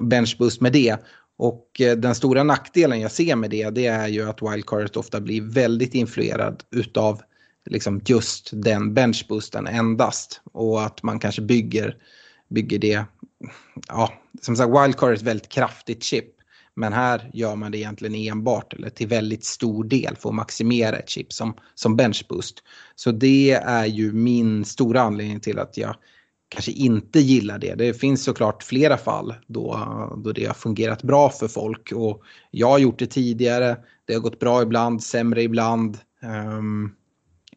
[0.02, 0.96] benchboost med det.
[1.38, 5.20] Och eh, den stora nackdelen jag ser med det, det är ju att wildcardet ofta
[5.20, 7.22] blir väldigt influerad utav
[7.70, 10.40] liksom just den benchboosten endast.
[10.52, 11.96] Och att man kanske bygger,
[12.48, 13.04] bygger det,
[13.88, 16.34] ja, som sagt wildcard är ett väldigt kraftigt chip.
[16.74, 20.96] Men här gör man det egentligen enbart eller till väldigt stor del för att maximera
[20.96, 22.62] ett chip som, som benchboost.
[22.94, 25.96] Så det är ju min stora anledning till att jag
[26.48, 27.74] kanske inte gillar det.
[27.74, 29.88] Det finns såklart flera fall då,
[30.24, 31.92] då det har fungerat bra för folk.
[31.92, 35.98] Och jag har gjort det tidigare, det har gått bra ibland, sämre ibland.
[36.22, 36.94] Um,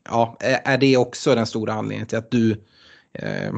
[0.09, 2.51] ja, är det också den stora anledningen till att du
[3.13, 3.53] eh,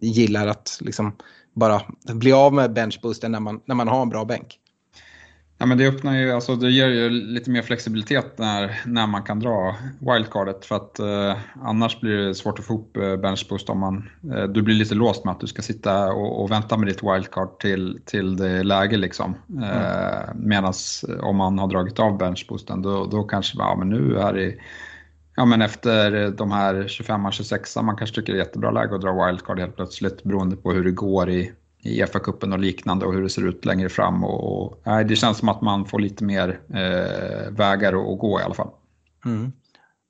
[0.00, 1.16] gillar att liksom
[1.54, 4.58] bara bli av med benchboosten när man, när man har en bra bänk?
[5.60, 9.22] Ja, men det öppnar ju, alltså det ger ju lite mer flexibilitet när, när man
[9.22, 13.70] kan dra wildcardet för att eh, annars blir det svårt att få ihop eh, benchboost
[13.70, 16.76] om man, eh, du blir lite låst med att du ska sitta och, och vänta
[16.76, 19.34] med ditt wildcard till, till det läge liksom.
[19.62, 20.48] Eh, mm.
[20.48, 20.72] Medan
[21.20, 24.54] om man har dragit av benchboosten då, då kanske, ja men nu är det
[25.36, 29.00] Ja men efter de här 25 26 man kanske tycker det är jättebra läge att
[29.00, 33.14] dra wildcard helt plötsligt beroende på hur det går i, i FA-cupen och liknande och
[33.14, 34.24] hur det ser ut längre fram.
[34.24, 38.40] Och, och, nej, det känns som att man får lite mer eh, vägar att gå
[38.40, 38.70] i alla fall.
[39.24, 39.52] Mm.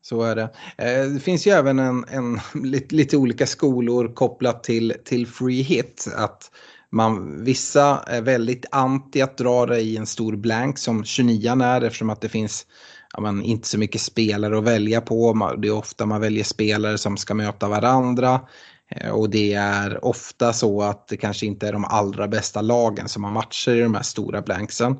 [0.02, 0.50] Så är det.
[0.78, 5.62] Eh, det finns ju även en, en lite, lite, olika skolor kopplat till, till free
[5.62, 6.08] hit.
[6.16, 6.50] Att
[6.90, 11.80] man, vissa är väldigt anti att dra det i en stor blank som 29 är
[11.80, 12.66] eftersom att det finns
[13.12, 15.54] ja, men, inte så mycket spelare att välja på.
[15.58, 18.40] Det är ofta man väljer spelare som ska möta varandra.
[18.88, 23.08] Eh, och det är ofta så att det kanske inte är de allra bästa lagen
[23.08, 24.96] som har matcher i de här stora blanksen.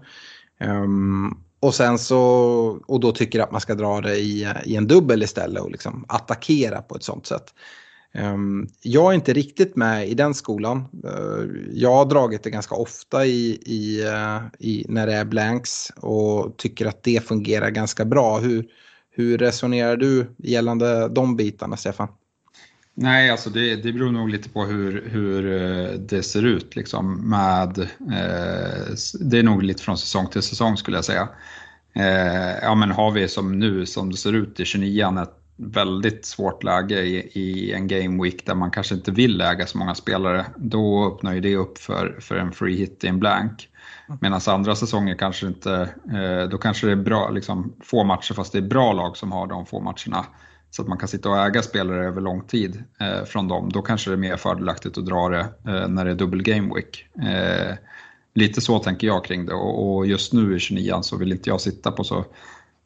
[0.61, 2.19] Um, och sen så,
[2.87, 5.71] och då tycker jag att man ska dra det i, i en dubbel istället och
[5.71, 7.55] liksom attackera på ett sånt sätt.
[8.15, 10.85] Um, jag är inte riktigt med i den skolan.
[11.05, 15.91] Uh, jag har dragit det ganska ofta i, i, uh, i, när det är blanks
[15.97, 18.39] och tycker att det fungerar ganska bra.
[18.39, 18.67] Hur,
[19.11, 22.09] hur resonerar du gällande de bitarna, Stefan?
[23.01, 26.77] Nej, alltså det, det beror nog lite på hur, hur eh, det ser ut.
[26.77, 31.29] Liksom med, eh, det är nog lite från säsong till säsong skulle jag säga.
[31.93, 36.27] Eh, ja, men har vi som nu, som det ser ut i 29 ett väldigt
[36.27, 39.95] svårt läge i, i, en game week där man kanske inte vill äga så många
[39.95, 43.69] spelare, då öppnar ju det upp för, för en free hit i en blank.
[44.21, 48.53] Medan andra säsonger kanske inte, eh, då kanske det är bra, liksom, få matcher fast
[48.53, 50.27] det är bra lag som har de få matcherna
[50.71, 53.83] så att man kan sitta och äga spelare över lång tid eh, från dem, då
[53.83, 57.07] kanske det är mer fördelaktigt att dra det eh, när det är dubbel game week.
[57.29, 57.77] Eh,
[58.35, 61.51] lite så tänker jag kring det och, och just nu i 29 så vill inte
[61.51, 62.25] jag sitta på så,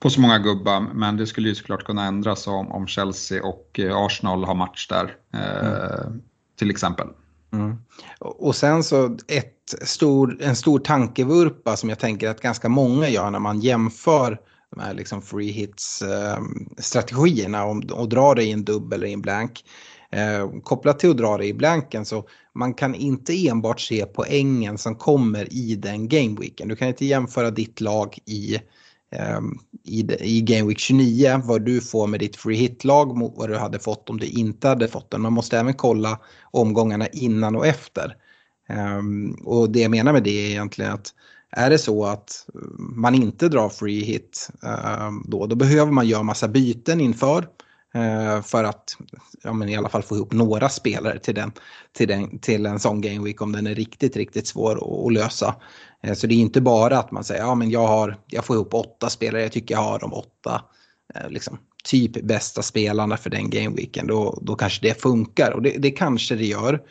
[0.00, 3.80] på så många gubbar, men det skulle ju såklart kunna ändras om, om Chelsea och
[3.80, 6.22] eh, Arsenal har match där, eh, mm.
[6.58, 7.06] till exempel.
[7.52, 7.76] Mm.
[8.20, 13.30] Och sen så ett stor, en stor tankevurpa som jag tänker att ganska många gör
[13.30, 14.40] när man jämför
[14.74, 19.22] de här liksom free hits-strategierna ehm, och, dra det i en dubbel eller i en
[19.22, 19.64] blank.
[20.10, 24.78] Eh, kopplat till att dra det i blanken så man kan inte enbart se poängen
[24.78, 26.68] som kommer i den gameweeken.
[26.68, 28.54] Du kan inte jämföra ditt lag i,
[29.12, 29.40] eh,
[29.84, 33.56] i, i Game Week 29, vad du får med ditt free hit-lag mot vad du
[33.56, 35.20] hade fått om du inte hade fått den.
[35.20, 36.18] Man måste även kolla
[36.50, 38.16] omgångarna innan och efter.
[38.68, 39.00] Eh,
[39.44, 41.14] och det jag menar med det är egentligen att
[41.56, 42.46] är det så att
[42.78, 47.46] man inte drar free hit ehm, då, då behöver man göra massa byten inför.
[47.94, 48.96] Eh, för att
[49.42, 51.52] ja, men i alla fall få ihop några spelare till, den,
[51.92, 55.54] till, den, till en sån game week om den är riktigt, riktigt svår att, lösa.
[56.02, 58.56] Eh, så det är inte bara att man säger ja men jag, har, jag får
[58.56, 60.62] ihop åtta spelare, jag tycker jag har de åtta
[61.14, 64.06] eh, liksom, typ bästa spelarna för den gameweeken.
[64.06, 66.82] Då, då kanske det funkar och det, det kanske det gör.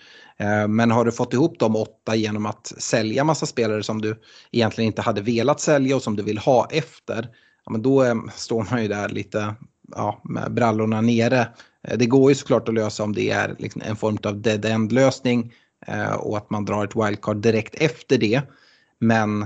[0.41, 4.21] Eh, men har du fått ihop de åtta genom att sälja massa spelare som du
[4.51, 7.30] egentligen inte hade velat sälja och som du vill ha efter,
[7.65, 9.56] ja, men då eh, står man ju där lite
[9.95, 11.47] ja, med brallorna nere.
[11.88, 14.65] Eh, det går ju såklart att lösa om det är liksom en form av dead
[14.65, 15.54] end lösning
[16.17, 18.41] och att man drar ett wildcard direkt efter det.
[18.99, 19.45] Men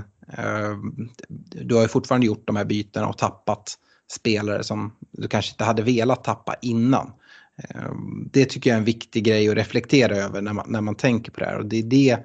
[1.38, 3.74] du har ju fortfarande gjort de här bytena och tappat
[4.12, 7.12] spelare som du kanske inte hade velat tappa innan.
[7.56, 10.94] Ehm, det tycker jag är en viktig grej att reflektera över när man, när man
[10.94, 11.58] tänker på det här.
[11.58, 12.18] Och det är det,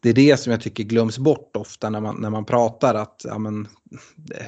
[0.00, 3.22] det är det som jag tycker glöms bort ofta när man, när man pratar att
[3.24, 3.68] ja, men,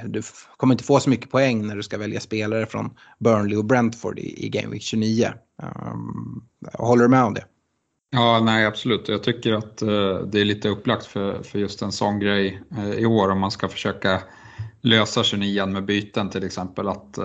[0.07, 0.23] du
[0.57, 4.19] kommer inte få så mycket poäng när du ska välja spelare från Burnley och Brentford
[4.19, 5.27] i, i Game Week 29.
[5.63, 7.45] Um, ehm, håller du med om det?
[8.13, 9.09] Ja, nej absolut.
[9.09, 12.95] Jag tycker att uh, det är lite upplagt för, för just en sån grej uh,
[12.95, 14.23] i år om man ska försöka
[14.83, 16.89] lösa 29 med byten till exempel.
[16.89, 17.25] Att eh,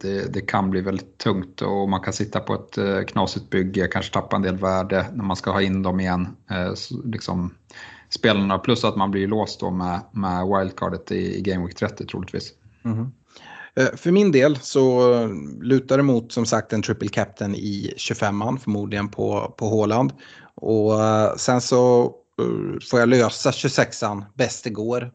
[0.00, 3.88] det, det, kan bli väldigt tungt och man kan sitta på ett eh, knasigt bygge,
[3.88, 6.28] kanske tappa en del värde när man ska ha in dem igen.
[6.50, 6.72] Eh,
[7.04, 7.54] liksom,
[8.10, 12.06] spelarna, plus att man blir låst då med, med wildcardet i, i Game Week 30
[12.06, 12.52] troligtvis.
[12.84, 13.06] Mm.
[13.96, 15.12] För min del så
[15.60, 20.12] lutar det mot som sagt en triple captain i 25an, förmodligen på, på Håland.
[20.54, 20.92] Och
[21.36, 22.12] sen så
[22.90, 25.12] får jag lösa 26an bäst det går.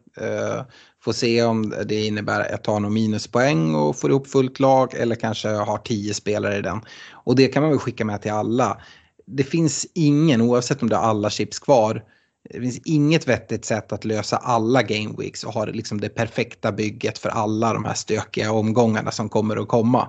[1.04, 4.94] Får se om det innebär att jag tar någon minuspoäng och får ihop fullt lag
[4.94, 6.80] eller kanske har tio spelare i den.
[7.12, 8.80] Och det kan man väl skicka med till alla.
[9.26, 12.02] Det finns ingen, oavsett om du har alla chips kvar,
[12.50, 16.72] det finns inget vettigt sätt att lösa alla game weeks och ha liksom det perfekta
[16.72, 20.08] bygget för alla de här stökiga omgångarna som kommer att komma.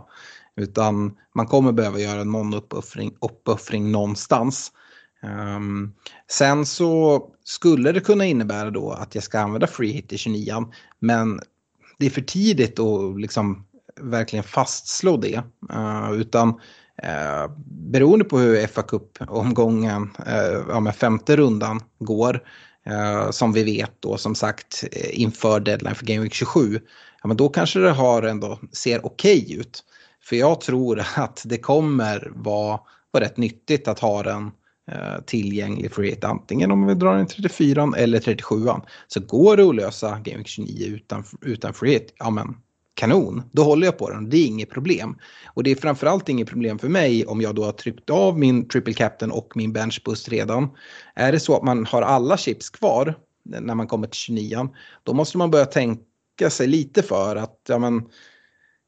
[0.57, 4.71] Utan man kommer behöva göra någon uppoffring, uppoffring någonstans.
[5.25, 5.93] Um,
[6.31, 10.65] sen så skulle det kunna innebära då att jag ska använda free hit i 29
[10.99, 11.39] men
[11.99, 13.65] det är för tidigt att liksom
[14.01, 15.43] verkligen fastslå det.
[15.73, 16.49] Uh, utan
[17.03, 22.43] uh, beroende på hur FA Cup-omgången, uh, ja, med femte rundan går,
[22.89, 26.79] uh, som vi vet då som sagt inför deadline för Game Week 27,
[27.21, 29.83] ja, men då kanske det har ändå ser okej okay ut.
[30.23, 32.79] För jag tror att det kommer vara,
[33.11, 34.51] vara rätt nyttigt att ha den
[34.91, 38.55] Eh, tillgänglig för ett antingen om vi drar en 34 eller 37
[39.07, 42.57] Så går det att lösa Game 29 utan, utan free hit, ja men
[42.93, 44.29] kanon, då håller jag på den.
[44.29, 45.17] Det är inget problem.
[45.53, 48.67] Och det är framförallt inget problem för mig om jag då har tryckt av min
[48.67, 50.69] triple captain och min bench boost redan.
[51.15, 54.69] Är det så att man har alla chips kvar när man kommer till 29
[55.03, 58.03] då måste man börja tänka sig lite för att ja men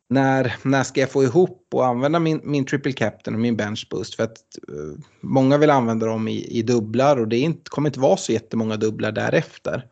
[0.09, 3.87] när, när ska jag få ihop och använda min, min triple captain och min bench
[3.91, 4.15] boost?
[4.15, 4.37] För att
[4.71, 8.31] uh, många vill använda dem i, i dubblar och det inte, kommer inte vara så
[8.31, 9.85] jättemånga dubblar därefter.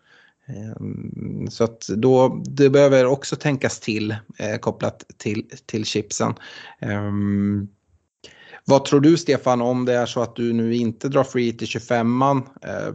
[0.80, 6.34] Um, så att då, det behöver också tänkas till uh, kopplat till, till chipsen.
[6.82, 7.69] Um,
[8.65, 11.67] vad tror du Stefan om det är så att du nu inte drar free till
[11.67, 12.41] 25an?
[12.65, 12.93] Uh, eh,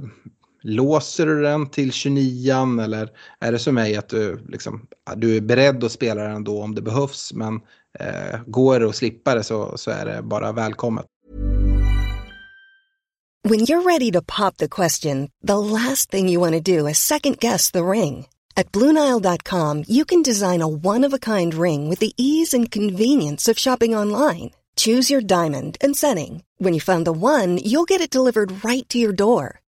[0.63, 3.09] Låser du den till 29 eller
[3.41, 6.75] är det som mig att du, liksom, du är beredd att spela den då om
[6.75, 7.55] det behövs men
[7.99, 11.07] eh, går det att slippa det så, så är det bara välkommet.
[13.43, 16.99] When you're ready to pop the question, the last thing you want to do is
[16.99, 18.27] second guess the ring.
[18.55, 23.97] At BlueNile.com you can design a one-of-a-kind ring with the ease and convenience of shopping
[23.97, 24.51] online.
[24.77, 26.43] Choose your diamond and setting.
[26.59, 29.61] When you find the one, you'll get it delivered right to your door.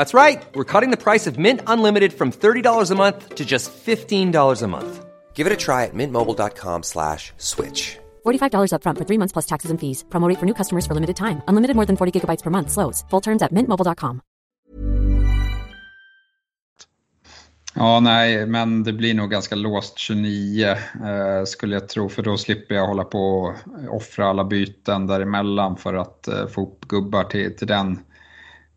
[0.00, 0.42] That's right.
[0.54, 4.66] We're cutting the price of Mint Unlimited from $30 a month to just $15 a
[4.66, 5.04] month.
[5.34, 7.98] Give it a try at mintmobile.com slash switch.
[8.24, 10.04] $45 upfront for three months plus taxes and fees.
[10.08, 11.42] Promote for new customers for limited time.
[11.48, 12.70] Unlimited more than 40 gigabytes per month.
[12.70, 13.04] Slows.
[13.10, 14.20] Full terms at mintmobile.com.
[17.74, 22.08] Ja, nej, men det blir nog ganska låst 29 eh, skulle jag tro.
[22.08, 26.62] För då slipper jag hålla på och offra alla byten däremellan för att eh, få
[26.62, 27.98] upp gubbar till, till den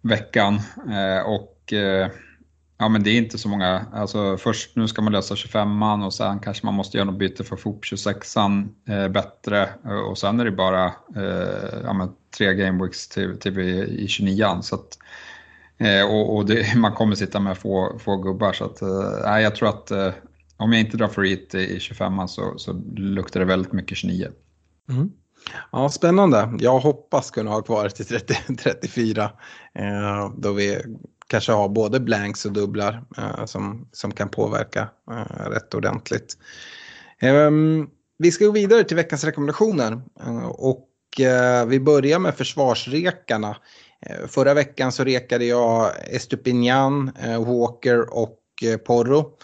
[0.03, 0.59] veckan.
[0.89, 2.09] Eh, och eh,
[2.77, 3.85] ja, men det är inte så många.
[3.93, 7.43] Alltså, först nu ska man lösa 25an och sen kanske man måste göra något byte
[7.43, 9.69] för att få upp 26an eh, bättre.
[9.85, 10.85] Eh, och sen är det bara
[11.15, 14.61] eh, ja, men tre gameweeks till, till i 29an.
[14.61, 14.97] Så att,
[15.77, 18.53] eh, och, och det, man kommer sitta med få, få gubbar.
[18.53, 19.91] Så att, eh, jag tror att
[20.57, 24.27] om jag inte drar för it i 25an så, så luktar det väldigt mycket 29.
[24.89, 25.11] Mm.
[25.71, 26.53] Ja, spännande.
[26.59, 29.31] Jag hoppas kunna ha kvar till 30, 34.
[29.75, 30.81] Eh, då vi
[31.27, 36.37] kanske har både blanks och dubblar eh, som, som kan påverka eh, rätt ordentligt.
[37.19, 40.01] Ehm, vi ska gå vidare till veckans rekommendationer.
[40.25, 43.57] Eh, och eh, vi börjar med försvarsrekarna.
[44.05, 49.37] Eh, förra veckan så rekade jag Estupinian, eh, Walker och eh, Porro.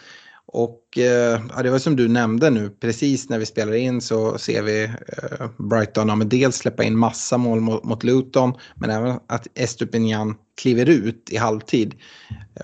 [0.52, 4.38] Och eh, ja, det var som du nämnde nu, precis när vi spelar in så
[4.38, 8.90] ser vi eh, Brighton ja, men dels släppa in massa mål mot, mot Luton men
[8.90, 11.94] även att Estupinian kliver ut i halvtid.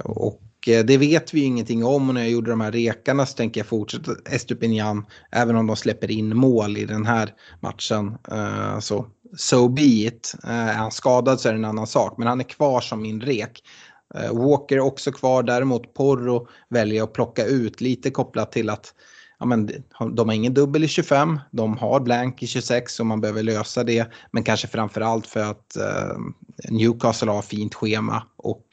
[0.04, 3.26] Och eh, det vet vi ju ingenting om och när jag gjorde de här rekarna
[3.26, 8.18] så tänker jag fortsätta Estupinian även om de släpper in mål i den här matchen.
[8.32, 9.06] Eh, så
[9.38, 10.36] so be it.
[10.44, 13.02] Eh, är han skadad så är det en annan sak men han är kvar som
[13.02, 13.62] min rek.
[14.16, 18.94] Eh, Walker är också kvar, däremot Porro väljer att plocka ut lite kopplat till att
[19.40, 19.70] ja, men,
[20.16, 23.84] de har ingen dubbel i 25, de har blank i 26 och man behöver lösa
[23.84, 24.12] det.
[24.32, 26.18] Men kanske framförallt för att eh,
[26.70, 28.66] Newcastle har fint schema och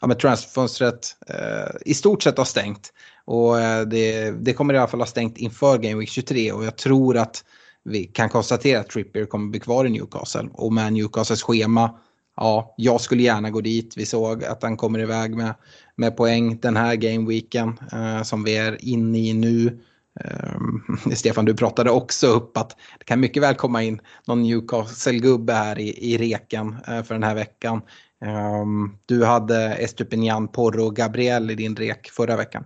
[0.00, 2.92] ja, men transferfönstret eh, i stort sett har stängt.
[3.24, 6.64] Och eh, det, det, kommer i alla fall ha stängt inför Game Week 23 och
[6.64, 7.44] jag tror att
[7.84, 10.48] vi kan konstatera att Trippier kommer bli kvar i Newcastle.
[10.52, 11.98] Och med Newcastles schema
[12.40, 13.94] ja, jag skulle gärna gå dit.
[13.96, 15.54] Vi såg att han kommer iväg med,
[15.96, 19.80] med poäng den här gameweeken eh, som vi är inne i nu.
[20.20, 25.52] Eh, Stefan, du pratade också upp att det kan mycket väl komma in någon Newcastle-gubbe
[25.52, 27.82] här i, i reken eh, för den här veckan.
[28.24, 28.64] Eh,
[29.06, 32.64] du hade Estupinian, Porro och Gabriel i din rek förra veckan.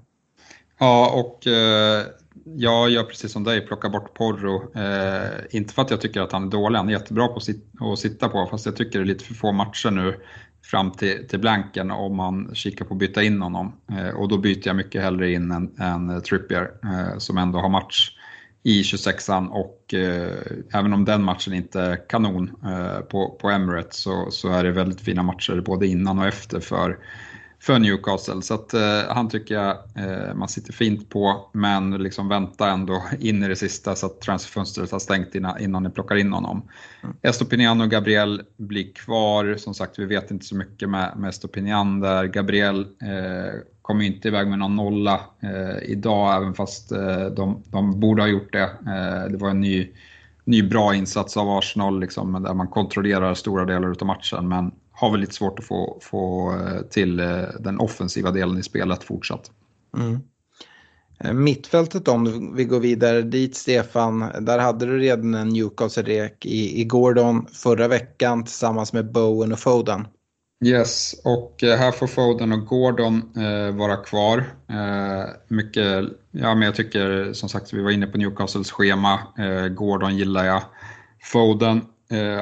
[0.79, 2.03] Ja, och eh,
[2.45, 4.79] jag gör precis som dig, plockar bort Porro.
[4.79, 7.41] Eh, inte för att jag tycker att han är dålig, han är jättebra på
[7.93, 10.21] att sitta på, fast jag tycker det är lite för få matcher nu
[10.63, 13.73] fram till, till blanken om man kikar på att byta in honom.
[13.91, 17.69] Eh, och då byter jag mycket hellre in en, en Trippier eh, som ändå har
[17.69, 18.11] match
[18.63, 20.39] i 26an och eh,
[20.73, 24.71] även om den matchen inte är kanon eh, på, på Emirates så, så är det
[24.71, 26.99] väldigt fina matcher både innan och efter för
[27.65, 28.43] för Newcastle.
[28.43, 33.03] Så att, eh, han tycker jag eh, man sitter fint på, men liksom vänta ändå
[33.19, 36.63] in i det sista så att transferfönstret har stängt innan, innan ni plockar in honom.
[37.03, 37.17] Mm.
[37.23, 39.57] Estopinian och Gabriel blir kvar.
[39.59, 42.25] Som sagt, vi vet inte så mycket med, med Estopinian där.
[42.25, 48.01] Gabriel eh, kommer inte iväg med någon nolla eh, idag, även fast eh, de, de
[48.01, 48.63] borde ha gjort det.
[48.63, 49.89] Eh, det var en ny
[50.47, 54.49] ny bra insats av Arsenal liksom, där man kontrollerar stora delar av matchen.
[54.49, 58.63] Men har väl lite svårt att få, få eh, till eh, den offensiva delen i
[58.63, 59.51] spelet fortsatt.
[59.97, 60.21] Mm.
[61.21, 66.81] Eh, mittfältet om vi går vidare dit Stefan, där hade du redan en Newcastle-rek i,
[66.81, 70.07] i Gordon förra veckan tillsammans med Bowen och Foden.
[70.65, 74.39] Yes, och här får Foden och Gordon eh, vara kvar.
[74.69, 79.13] Eh, mycket, ja men jag tycker som sagt vi var inne på Newcastles schema.
[79.39, 80.63] Eh, Gordon gillar jag.
[81.23, 81.81] Foden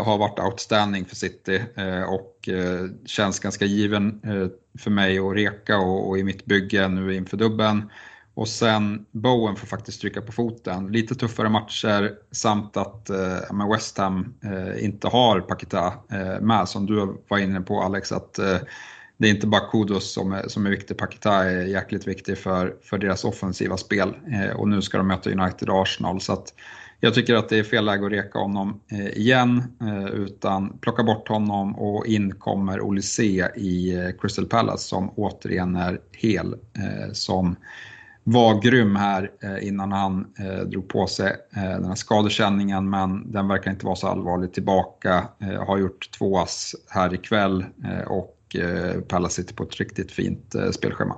[0.05, 2.03] har varit outstanding för City eh,
[2.43, 6.89] och eh, känns ganska given eh, för mig och Reka och, och i mitt bygge
[6.89, 7.91] nu inför dubben.
[8.35, 10.87] Och sen Bowen får faktiskt stryka på foten.
[10.87, 16.87] Lite tuffare matcher samt att eh, West Ham eh, inte har Paketa eh, med som
[16.87, 18.13] du var inne på Alex.
[18.13, 18.59] Att eh,
[19.17, 22.77] det är inte bara Kudos som är, som är viktig, Paketa är jäkligt viktig för,
[22.83, 24.15] för deras offensiva spel.
[24.33, 26.21] Eh, och nu ska de möta United och Arsenal.
[26.21, 26.55] Så att,
[27.05, 31.03] jag tycker att det är fel läge att reka honom eh, igen, eh, utan plocka
[31.03, 33.23] bort honom och in kommer Olise
[33.57, 36.55] i eh, Crystal Palace som återigen är hel.
[37.13, 37.57] Som
[38.25, 39.31] var grym här
[39.61, 40.27] innan han
[40.67, 45.29] drog på sig den här skadekänningen men den verkar inte vara så allvarlig tillbaka.
[45.67, 47.65] Har gjort två ass här ikväll
[48.07, 48.57] och
[49.09, 51.17] Palace sitter på ett riktigt fint spelschema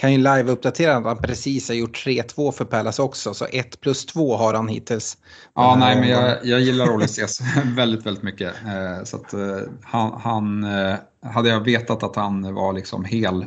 [0.00, 4.06] kan ju live-uppdatera att han precis har gjort 3-2 för Palace också, så 1 plus
[4.06, 5.18] 2 har han hittills.
[5.54, 8.54] Ja, nej, men jag, jag gillar Olysses väldigt, väldigt mycket.
[8.66, 13.46] Eh, så att, eh, han, han, eh, hade jag vetat att han var liksom hel,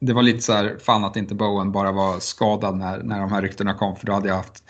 [0.00, 3.32] det var lite så här, fan att inte Bowen bara var skadad när, när de
[3.32, 4.64] här ryktena kom, för då hade jag haft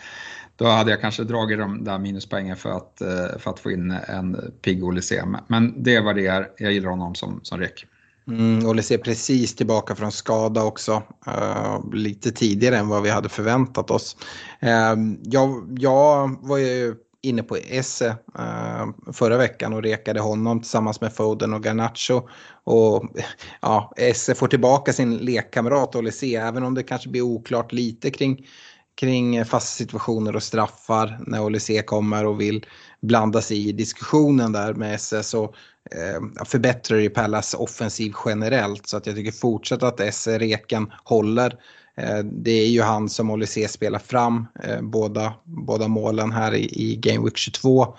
[0.55, 3.01] då hade jag kanske dragit de där minuspoängen för att,
[3.39, 5.25] för att få in en pigg Olysee.
[5.47, 7.85] Men det var det är, jag gillar honom som, som rek.
[8.27, 11.03] Mm, Olle ser precis tillbaka från skada också.
[11.27, 14.17] Uh, lite tidigare än vad vi hade förväntat oss.
[14.63, 18.07] Uh, jag, jag var ju inne på Esse
[18.39, 22.21] uh, förra veckan och rekade honom tillsammans med Foden och Garnacho.
[22.63, 23.05] Och
[23.61, 28.47] ja, Esse får tillbaka sin lekkamrat Olise, även om det kanske blir oklart lite kring,
[28.95, 32.65] kring fasta situationer och straffar när Olise kommer och vill
[33.01, 35.55] blanda sig i diskussionen där med Esse så
[35.91, 38.87] Eh, förbättrar ju Pallas offensiv generellt.
[38.87, 41.57] Så att jag tycker fortsatt att Esse Reken håller.
[41.97, 46.65] Eh, det är ju han som Olysee spelar fram eh, båda, båda målen här i,
[46.65, 47.95] i Game Week 22.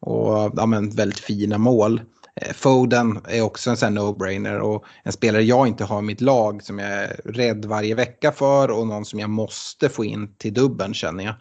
[0.00, 2.00] Och ja, men väldigt fina mål.
[2.34, 6.20] Eh, Foden är också en sån no-brainer och en spelare jag inte har i mitt
[6.20, 10.34] lag som jag är rädd varje vecka för och någon som jag måste få in
[10.34, 11.34] till dubben känner jag.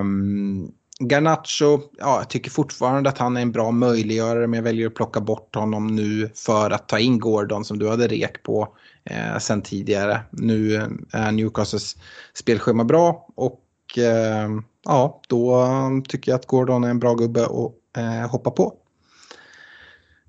[0.00, 4.86] Um, Garnacho, ja, jag tycker fortfarande att han är en bra möjliggörare men jag väljer
[4.86, 8.76] att plocka bort honom nu för att ta in Gordon som du hade rek på
[9.04, 10.20] eh, sen tidigare.
[10.30, 11.96] Nu eh, är Newcastles
[12.34, 13.62] spelschema bra och
[13.98, 14.48] eh,
[14.84, 15.68] ja, då
[16.08, 18.74] tycker jag att Gordon är en bra gubbe att eh, hoppa på.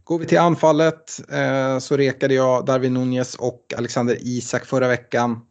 [0.04, 5.42] Går vi till anfallet eh, så rekade jag Darwin Nunez och Alexander Isak förra veckan.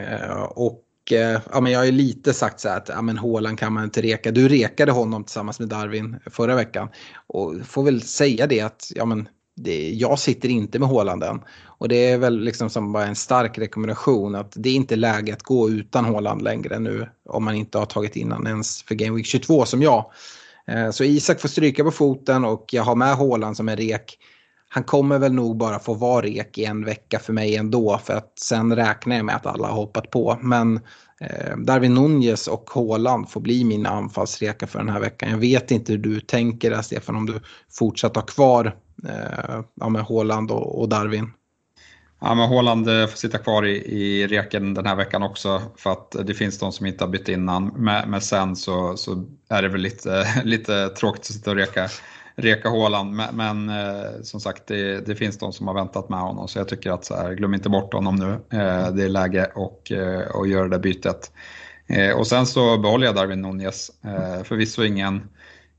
[0.00, 3.18] Eh, och Eh, ja, men jag har ju lite sagt så här att ja, men
[3.18, 4.30] Håland kan man inte reka.
[4.30, 6.88] Du rekade honom tillsammans med Darwin förra veckan.
[7.26, 11.40] Och får väl säga det att ja, men det, jag sitter inte med Håland än.
[11.78, 15.32] Och det är väl liksom som bara en stark rekommendation att det är inte läge
[15.32, 17.08] att gå utan Håland längre nu.
[17.28, 20.10] Om man inte har tagit innan ens för Game Week 22 som jag.
[20.66, 24.18] Eh, så Isak får stryka på foten och jag har med Håland som en rek.
[24.68, 28.14] Han kommer väl nog bara få vara rek i en vecka för mig ändå för
[28.14, 30.38] att sen räknar jag med att alla har hoppat på.
[30.42, 30.80] Men
[31.20, 35.30] eh, Darwin Nunez och Håland får bli mina anfallsrekar för den här veckan.
[35.30, 37.40] Jag vet inte hur du tänker där Stefan om du
[37.78, 38.76] fortsatt har kvar
[39.08, 40.06] eh, ja, med
[40.50, 41.30] och, och Darwin.
[42.20, 45.92] Ja, men Håland eh, får sitta kvar i, i reken den här veckan också för
[45.92, 47.72] att det finns de som inte har bytt innan.
[47.76, 51.88] Men, men sen så, så är det väl lite, lite tråkigt att sitta och reka,
[52.36, 53.12] reka Håland.
[53.12, 56.58] Men, men eh, som sagt, det, det, finns de som har väntat med honom så
[56.58, 58.58] jag tycker att så här, glöm inte bort honom nu.
[58.58, 61.32] Eh, det är läge och, eh, och göra det bytet.
[61.86, 63.90] Eh, och sen så behåller jag Darwin Nunez.
[64.04, 65.28] Eh, förvisso ingen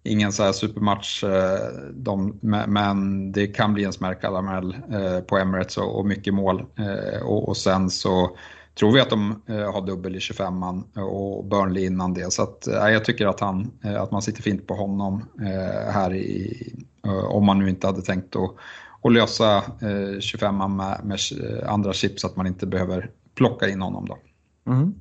[0.08, 1.60] ingen så här supermatch, eh,
[1.94, 6.66] de, men det kan bli en smärkaramell eh, på Emirates och, mycket mål.
[6.76, 8.38] Eh, och, och sen så
[8.78, 12.34] tror vi att de eh, har dubbel i 25an eh, och Burnley innan det.
[12.34, 15.26] Så att, eh, jag tycker att, han, att man sitter fint på honom
[15.92, 16.58] här i,
[17.30, 18.56] om man nu inte hade tänkt att,
[19.04, 19.64] att lösa
[20.20, 21.20] 25an med, med
[21.68, 24.18] andra chips så att man inte behöver plocka in honom då.
[24.72, 24.94] Mm.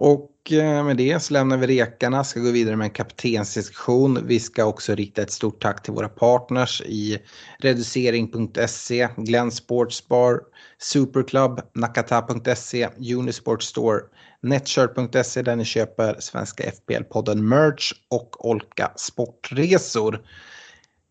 [0.00, 4.26] Och eh, med det så lämnar vi rekarna, ska gå vidare med en kaptensdiskussion.
[4.26, 7.18] Vi ska också rikta ett stort tack till våra partners i
[7.58, 10.40] reducering.se, Glenn Sportsbar,
[10.78, 14.00] Superclub, Nakata.se, Unisport Store,
[14.42, 20.20] Netshirt.se där ni köper svenska FPL-podden Merch och Olka Sportresor.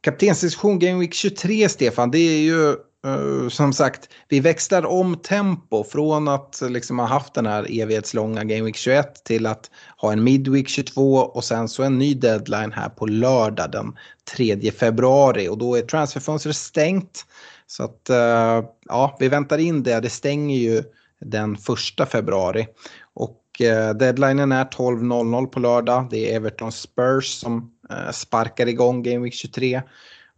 [0.02, 2.76] Kaptensdiskussion Game Week 23, Stefan, det är ju
[3.06, 8.44] Eh, som sagt, vi växlar om tempo från att liksom ha haft den här evighetslånga
[8.44, 12.72] Game Week 21 till att ha en Midweek 22 och sen så en ny deadline
[12.72, 13.98] här på lördag den
[14.36, 17.26] 3 februari och då är transferfönstret stängt.
[17.68, 20.00] Så att uh, ja, vi väntar in det.
[20.00, 20.84] Det stänger ju
[21.22, 21.58] den
[22.00, 22.68] 1 februari
[23.14, 26.08] och uh, deadlinen är 12.00 på lördag.
[26.12, 27.72] Det är Everton Spurs som
[28.12, 29.82] sparkar igång Game Week 23.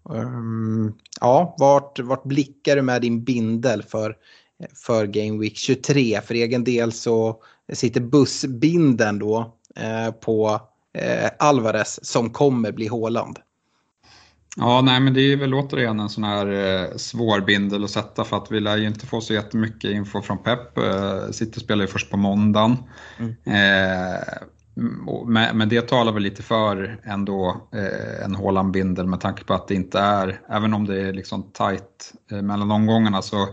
[0.03, 4.15] Um, ja, vart, vart blickar du med din bindel för,
[4.85, 6.21] för Game Week 23?
[6.21, 7.43] För egen del så
[7.73, 10.61] sitter bussbinden då eh, på
[10.93, 13.39] eh, Alvarez som kommer bli Håland.
[14.57, 18.23] Ja, nej men det är väl återigen en sån här eh, svår bindel att sätta
[18.23, 20.77] för att vi lär ju inte få så jättemycket info från Pep.
[20.77, 22.77] Eh, City spelar ju först på måndagen.
[23.19, 23.35] Mm.
[23.45, 24.21] Eh,
[24.77, 29.43] Mm, men, men det talar väl lite för ändå eh, en Haaland bindel med tanke
[29.43, 33.47] på att det inte är, även om det är liksom tight eh, mellan omgångarna så,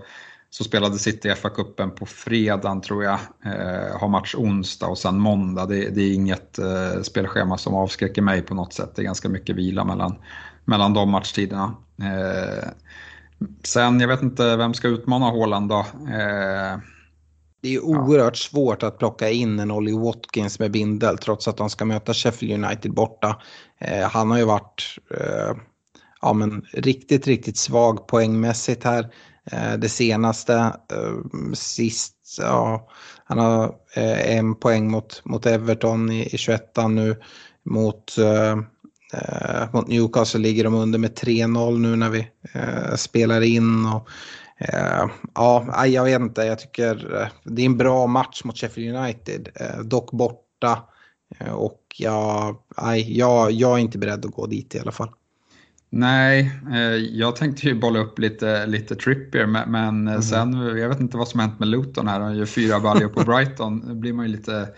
[0.51, 5.67] så spelade City FA-cupen på fredagen tror jag, eh, har match onsdag och sen måndag.
[5.67, 8.93] Det, det är inget eh, spelschema som avskräcker mig på något sätt.
[8.97, 10.15] Det är ganska mycket vila mellan,
[10.65, 11.75] mellan de matchtiderna.
[12.03, 12.69] Eh,
[13.65, 15.79] sen, jag vet inte vem ska utmana Haaland då.
[16.09, 16.79] Eh,
[17.61, 18.51] det är oerhört ja.
[18.51, 22.65] svårt att plocka in en Ollie Watkins med bindel trots att de ska möta Sheffield
[22.65, 23.43] United borta.
[23.79, 25.57] Eh, han har ju varit eh,
[26.21, 29.09] ja, men riktigt, riktigt svag poängmässigt här.
[29.53, 30.55] Eh, det senaste,
[30.93, 32.89] eh, sist, ja,
[33.25, 37.17] han har eh, en poäng mot, mot Everton i, i 21 nu.
[37.65, 38.57] Mot, eh,
[39.73, 42.29] mot Newcastle ligger de under med 3-0 nu när vi
[42.97, 43.87] spelar in.
[43.87, 44.09] Och,
[45.35, 46.43] ja, jag vet inte.
[46.43, 49.49] Jag tycker uh, det är en bra match mot Sheffield United.
[49.61, 50.83] Uh, dock borta.
[51.53, 52.57] och jag,
[53.07, 55.11] jag, jag är inte beredd att gå dit i alla fall.
[55.91, 56.51] Nej,
[57.13, 60.23] jag tänkte ju bolla upp lite, lite Trippier men, mm.
[60.23, 62.21] sen, jag vet inte vad som hänt med Luton här.
[62.21, 63.89] Han gör fyra baljor på Brighton.
[63.89, 64.69] Det blir man ju lite,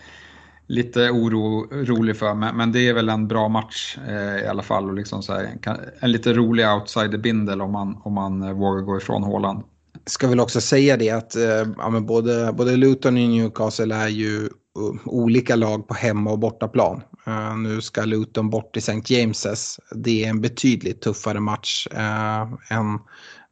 [0.67, 2.33] lite orolig för.
[2.33, 3.97] Men, men, det är väl en bra match
[4.43, 4.89] i alla fall.
[4.89, 8.97] Och liksom så här, en, en lite rolig outsider-bindel om man, om man vågar gå
[8.97, 9.63] ifrån Håland
[10.05, 14.49] ska väl också säga det att eh, ja, både, både Luton och Newcastle är ju
[14.79, 17.03] um, olika lag på hemma och bortaplan.
[17.27, 19.15] Uh, nu ska Luton bort till St.
[19.15, 19.79] James's.
[19.95, 22.99] Det är en betydligt tuffare match uh, än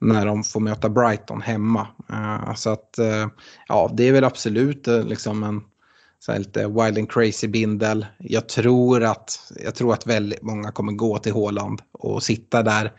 [0.02, 1.88] när de får möta Brighton hemma.
[2.14, 3.00] Uh, så att
[3.68, 5.62] ja, det är väl absolut liksom en
[6.20, 8.06] så lite wild and crazy bindel.
[8.18, 12.92] Jag tror att, jag tror att väldigt många kommer gå till Håland och sitta där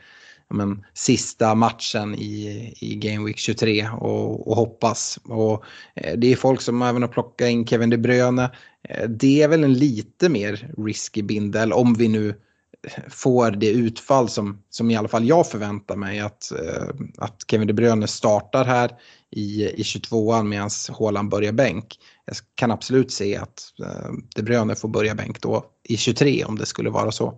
[0.51, 5.19] men, sista matchen i, i Game Week 23 och, och hoppas.
[5.25, 8.51] Och, eh, det är folk som även har plockat in Kevin De Bruyne.
[8.89, 13.71] Eh, det är väl en lite mer risky bindel om vi nu eh, får det
[13.71, 16.89] utfall som, som i alla fall jag förväntar mig att, eh,
[17.19, 18.91] att Kevin De Bruyne startar här
[19.31, 21.99] i, i 22an medan Haaland börjar bänk.
[22.25, 26.59] Jag kan absolut se att eh, De Bruyne får börja bänk då i 23 om
[26.59, 27.35] det skulle vara så.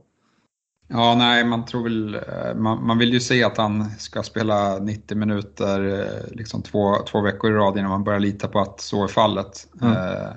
[0.88, 4.78] Ja, nej, man tror väl, eh, man, man, vill ju se att han ska spela
[4.78, 8.80] 90 minuter eh, liksom två, två veckor i rad innan man börjar lita på att
[8.80, 9.68] så är fallet.
[9.82, 9.92] Mm.
[9.92, 10.30] Eh,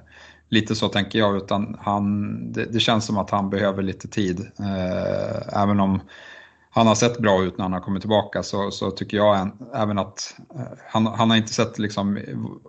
[0.49, 4.39] lite så tänker jag, utan han, det, det, känns som att han behöver lite tid.
[4.59, 6.01] Eh, även om
[6.75, 9.51] han har sett bra ut när han har kommit tillbaka så, så tycker jag en,
[9.73, 12.17] även att eh, han, han har inte sett liksom,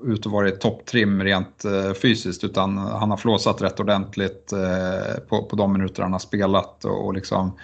[0.04, 5.20] ut att vara i topptrim rent eh, fysiskt utan han har flåsat rätt ordentligt eh,
[5.28, 7.58] på, på de minuter han har spelat och, och liksom,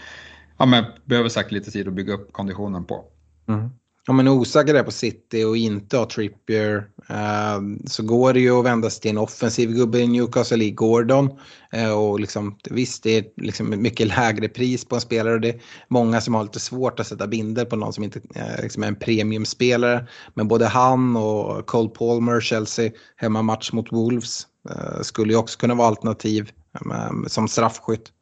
[0.59, 3.05] ja, men behöver säkert lite tid att bygga upp konditionen på.
[3.49, 3.71] Mm
[4.09, 8.41] om man är osäker där på City och inte har Trippier eh, så går det
[8.41, 11.39] ju att vända sig till en offensiv gubbe i Newcastle i Gordon.
[11.73, 15.49] Eh, och liksom, visst, det är liksom mycket lägre pris på en spelare och det
[15.49, 18.83] är många som har lite svårt att sätta binder på någon som inte eh, liksom
[18.83, 20.07] är en premiumspelare.
[20.35, 25.75] Men både han och Cole Palmer, Chelsea, hemmamatch mot Wolves eh, skulle ju också kunna
[25.75, 28.13] vara alternativ ehm, som straffskytt.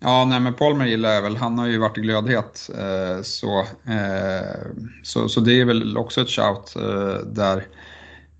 [0.00, 1.36] Ja, nej men Palmer gillar jag väl.
[1.36, 2.70] Han har ju varit glödhet.
[2.78, 4.72] Eh, så, eh,
[5.02, 7.66] så, så det är väl också ett shout eh, där.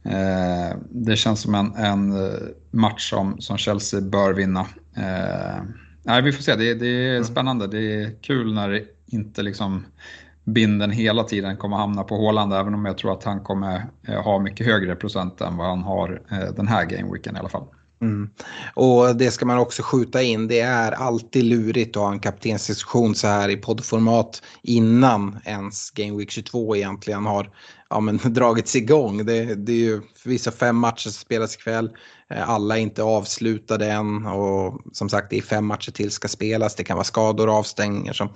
[0.02, 2.38] Eh, det känns som en, en eh,
[2.70, 4.60] match som, som Chelsea bör vinna.
[4.96, 5.62] Eh,
[6.02, 7.24] nej, vi får se, det, det är mm.
[7.24, 7.66] spännande.
[7.66, 9.86] Det är kul när det inte liksom
[10.44, 13.86] binden hela tiden kommer hamna på Håland, även om jag tror att han kommer
[14.24, 16.22] ha mycket högre procent än vad han har
[16.56, 17.64] den här gameweeken i alla fall.
[18.00, 18.30] Mm.
[18.74, 20.48] Och det ska man också skjuta in.
[20.48, 26.18] Det är alltid lurigt att ha en kaptensdiskussion så här i poddformat innan ens Game
[26.18, 27.50] Week 22 egentligen har
[27.90, 29.26] ja, men, dragits igång.
[29.26, 31.90] Det, det är ju förvisso fem matcher som spelas ikväll.
[32.30, 36.28] Eh, alla är inte avslutade än och som sagt det är fem matcher till ska
[36.28, 36.74] spelas.
[36.74, 38.28] Det kan vara skador och avstängningar som,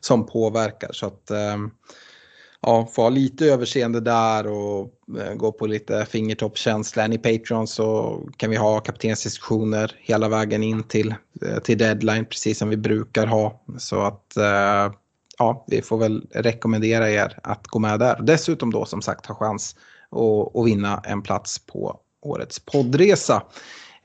[0.00, 0.92] som påverkar.
[0.92, 1.56] Så att, eh,
[2.66, 4.90] ja, få ha lite överseende där och
[5.20, 7.06] eh, gå på lite fingertoppskänsla.
[7.06, 12.58] i Patreon så kan vi ha kaptensdiskussioner hela vägen in till, eh, till deadline precis
[12.58, 13.62] som vi brukar ha.
[13.78, 14.92] Så att eh,
[15.38, 18.22] ja, vi får väl rekommendera er att gå med där.
[18.22, 19.76] Dessutom då som sagt ha chans
[20.10, 23.42] att, att vinna en plats på årets poddresa.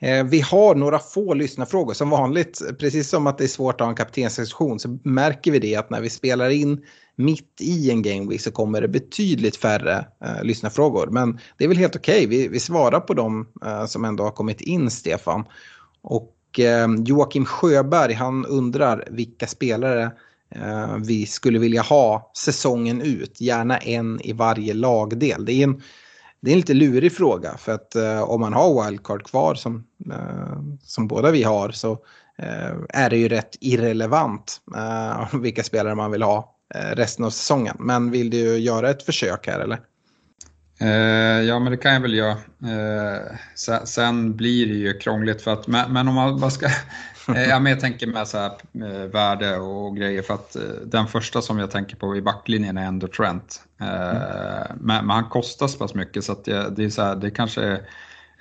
[0.00, 1.94] Eh, vi har några få lyssnarfrågor.
[1.94, 5.58] Som vanligt, precis som att det är svårt att ha en kaptensdiskussion så märker vi
[5.58, 6.84] det att när vi spelar in
[7.16, 11.06] mitt i en game week så kommer det betydligt färre eh, lyssnarfrågor.
[11.06, 12.38] Men det är väl helt okej, okay.
[12.38, 15.44] vi, vi svarar på dem eh, som ändå har kommit in, Stefan.
[16.02, 20.10] Och eh, Joakim Sjöberg, han undrar vilka spelare
[20.54, 25.44] eh, vi skulle vilja ha säsongen ut, gärna en i varje lagdel.
[25.44, 25.82] Det är en,
[26.40, 29.84] det är en lite lurig fråga för att eh, om man har wildcard kvar som,
[30.12, 31.92] eh, som båda vi har så
[32.38, 37.30] eh, är det ju rätt irrelevant eh, vilka spelare man vill ha Eh, resten av
[37.30, 37.76] säsongen.
[37.78, 39.80] Men vill du göra ett försök här eller?
[40.80, 42.30] Eh, ja, men det kan jag väl göra.
[42.62, 46.68] Eh, sen, sen, blir det ju krångligt för att, men, men om man bara ska,
[47.26, 51.06] ja, men jag tänker med så här, eh, värde och grejer för att eh, den
[51.06, 53.62] första som jag tänker på i backlinjen är ändå Trent.
[53.80, 54.22] Mm.
[54.80, 57.30] Men, men, han kostar så pass mycket så att det, det är så här, det
[57.30, 57.80] kanske är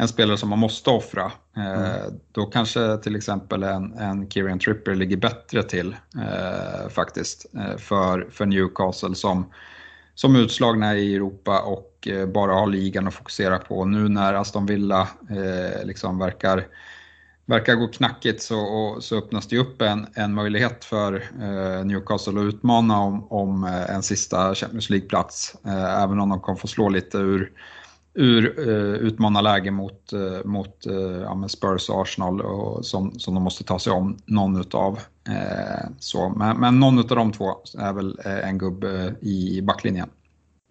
[0.02, 1.32] en spelare som man måste offra.
[1.58, 2.20] Eh, mm.
[2.32, 8.28] Då kanske till exempel en, en Kieran Tripper ligger bättre till eh, faktiskt eh, för,
[8.32, 9.52] för Newcastle som,
[10.16, 13.86] som utslagna i Europa och eh, bara har ligan att fokusera på.
[13.86, 16.68] Nu när Aston Villa eh, liksom verkar
[17.50, 22.40] verkar gå knackigt så, och, så öppnas det upp en, en möjlighet för eh, Newcastle
[22.40, 25.56] att utmana om, om eh, en sista Champions League-plats.
[25.66, 27.52] Eh, även om de kommer få slå lite ur
[28.14, 33.44] ur eh, utmanarläge mot, eh, mot eh, ja, Spurs och Arsenal och, som, som de
[33.44, 35.00] måste ta sig om, någon utav.
[35.30, 36.30] Eh, så.
[36.30, 40.10] Men, men någon utav de två är väl eh, en gubbe eh, i backlinjen.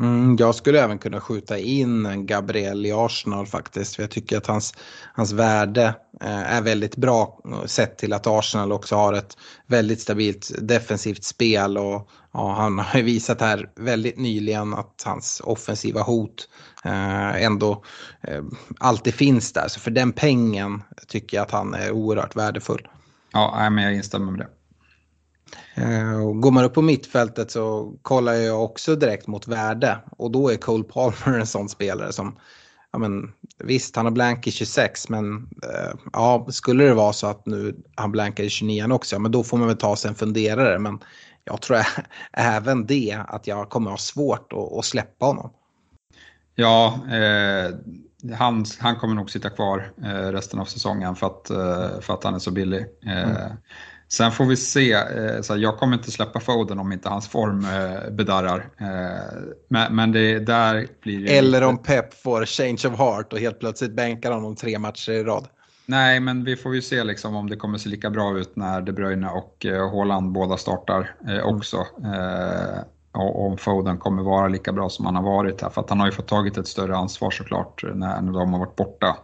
[0.00, 3.96] Mm, jag skulle även kunna skjuta in Gabriel i Arsenal faktiskt.
[3.96, 4.74] För jag tycker att hans,
[5.12, 9.36] hans värde eh, är väldigt bra sett till att Arsenal också har ett
[9.66, 11.78] väldigt stabilt defensivt spel.
[11.78, 16.48] Och ja, han har visat här väldigt nyligen att hans offensiva hot
[16.84, 17.84] eh, ändå
[18.22, 18.42] eh,
[18.78, 19.68] alltid finns där.
[19.68, 22.88] Så för den pengen tycker jag att han är oerhört värdefull.
[23.32, 24.57] Ja, men jag instämmer med det.
[25.74, 30.48] Eh, går man upp på mittfältet så kollar jag också direkt mot värde och då
[30.48, 32.38] är Cole Palmer en sån spelare som
[32.92, 33.32] ja men
[33.64, 37.76] visst han har blank i 26 men eh, ja skulle det vara så att nu
[37.94, 40.78] han blankar i 29 också, men då får man väl ta sig en funderare.
[40.78, 40.98] Men
[41.44, 41.78] jag tror
[42.32, 45.50] även det att jag kommer ha svårt att, att släppa honom.
[46.54, 47.74] Ja, eh,
[48.36, 52.24] han, han kommer nog sitta kvar eh, resten av säsongen för att, eh, för att
[52.24, 52.86] han är så billig.
[53.06, 53.52] Eh, mm.
[54.08, 57.64] Sen får vi se, eh, så jag kommer inte släppa Foden om inte hans form
[57.64, 58.70] eh, bedarrar.
[59.68, 63.92] Men, men det där blir Eller om Pep får change of heart och helt plötsligt
[63.92, 65.46] bänkar honom tre matcher i rad.
[65.86, 68.80] Nej, men vi får ju se liksom om det kommer se lika bra ut när
[68.80, 71.86] De Bruyne och Haaland båda startar också.
[72.04, 72.84] Mm
[73.18, 75.70] och om Foden kommer vara lika bra som han har varit här.
[75.70, 78.76] För att han har ju fått tagit ett större ansvar såklart när de har varit
[78.76, 79.16] borta.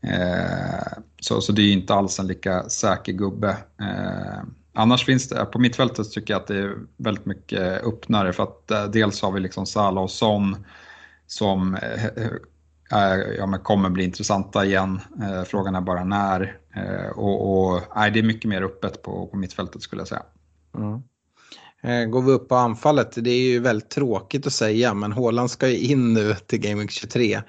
[0.00, 3.56] Eh, så, så det är inte alls en lika säker gubbe.
[3.80, 4.42] Eh,
[4.74, 8.70] annars finns det, på mittfältet tycker jag att det är väldigt mycket öppnare för att
[8.70, 10.56] eh, dels har vi liksom Salah och Son
[11.26, 12.26] som eh,
[13.38, 15.00] ja, men kommer bli intressanta igen.
[15.22, 16.58] Eh, frågan är bara när.
[16.74, 20.22] Eh, och, och nej, det är mycket mer öppet på, på mittfältet skulle jag säga.
[20.76, 21.02] Mm.
[21.82, 25.50] Eh, går vi upp på anfallet, det är ju väldigt tråkigt att säga, men Håland
[25.50, 27.40] ska ju in nu till Game Week 23.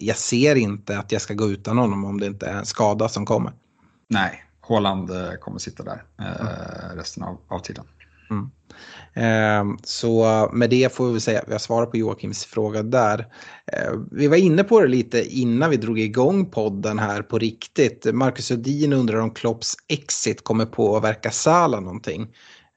[0.00, 3.08] Jag ser inte att jag ska gå utan honom om det inte är en skada
[3.08, 3.52] som kommer.
[4.08, 6.96] Nej, Håland eh, kommer sitta där mm.
[6.96, 7.84] resten av, av tiden.
[8.30, 8.50] Mm.
[9.14, 13.26] Eh, så med det får vi säga, vi har svarat på Joakims fråga där.
[13.72, 18.14] Eh, vi var inne på det lite innan vi drog igång podden här på riktigt.
[18.14, 22.28] Marcus Udin undrar om Klopps exit kommer påverka Sala någonting.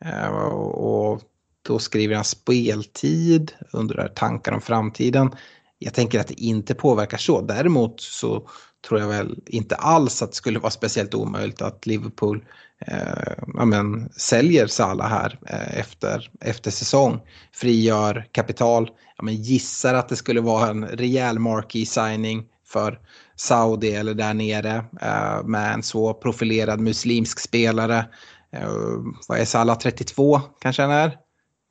[0.05, 1.21] Eh, och
[1.61, 5.31] då skriver han speltid, undrar tankar om framtiden.
[5.79, 7.41] Jag tänker att det inte påverkar så.
[7.41, 8.47] Däremot så
[8.87, 12.45] tror jag väl inte alls att det skulle vara speciellt omöjligt att Liverpool
[12.85, 17.19] eh, ja, men, säljer Salah här eh, efter, efter säsong.
[17.53, 18.89] Frigör kapital.
[19.17, 22.99] Ja, men, gissar att det skulle vara en rejäl marquee signing för
[23.35, 28.05] Saudi eller där nere eh, med en så profilerad muslimsk spelare
[28.53, 31.17] Uh, vad är Salah, 32 kanske han är?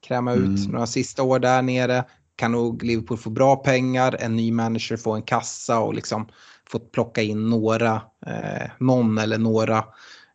[0.07, 0.71] Kräma ut mm.
[0.71, 2.05] några sista år där nere.
[2.39, 6.29] Kan nog Liverpool få bra pengar, en ny manager få en kassa och liksom
[6.71, 9.85] få plocka in några, eh, någon eller några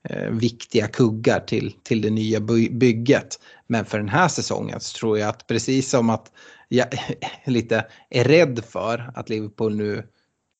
[0.10, 3.39] eh, viktiga kuggar till, till det nya by bygget.
[3.68, 6.32] Men för den här säsongen så tror jag att precis som att
[6.68, 6.88] jag
[7.45, 10.08] lite är rädd för att Liverpool nu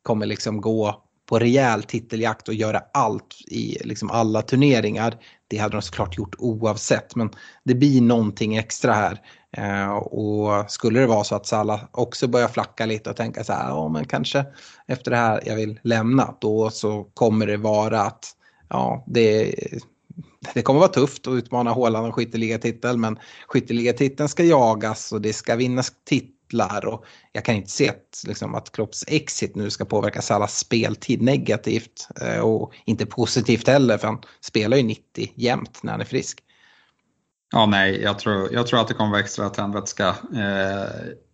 [0.04, 5.18] kommer liksom gå på rejäl titeljakt och göra allt i liksom alla turneringar.
[5.48, 7.30] Det hade de såklart gjort oavsett men
[7.64, 9.22] det blir någonting extra här.
[9.58, 13.54] Eh, och skulle det vara så att Salah också börjar flacka lite och tänka så
[13.54, 14.46] här, ja men kanske
[14.88, 18.26] efter det här jag vill lämna, då så kommer det vara att
[18.70, 19.56] ja, det,
[20.54, 25.34] det kommer vara tufft att utmana Håland om skytteligatiteln men skytteligatiteln ska jagas och det
[25.34, 29.86] ska vinnas titlar och jag kan inte se att, liksom, att Klopps exit nu ska
[29.86, 35.84] påverka Salas speltid negativt eh, och inte positivt heller för han spelar ju 90 jämt
[35.84, 36.44] när han är frisk.
[37.54, 40.08] Ja, nej, jag tror, jag tror att det kommer vara extra tändvätska.
[40.36, 40.90] Eh,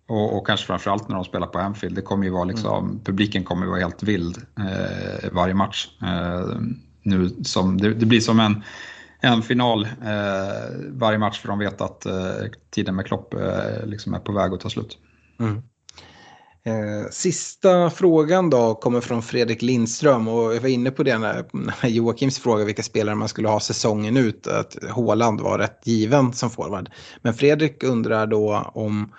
[0.07, 1.95] och, och, kanske framförallt när de spelar på Anfield.
[1.95, 3.03] Det kommer ju vara liksom, mm.
[3.03, 5.87] Publiken kommer ju vara helt vild eh, varje match.
[6.01, 6.59] Eh,
[7.03, 8.63] nu som, det, det, blir som en
[9.21, 12.13] en final eh, varje match för de vet att eh,
[12.69, 14.97] tiden med Klopp eh, liksom är på väg att ta slut.
[15.39, 15.63] Mm.
[16.63, 21.45] Eh, sista frågan då kommer från Fredrik Lindström och jag var inne på det när,
[21.53, 26.33] när Joakims fråga vilka spelare man skulle ha säsongen ut, att Håland var rätt given
[26.33, 26.89] som forward.
[27.21, 29.13] Men Fredrik undrar då om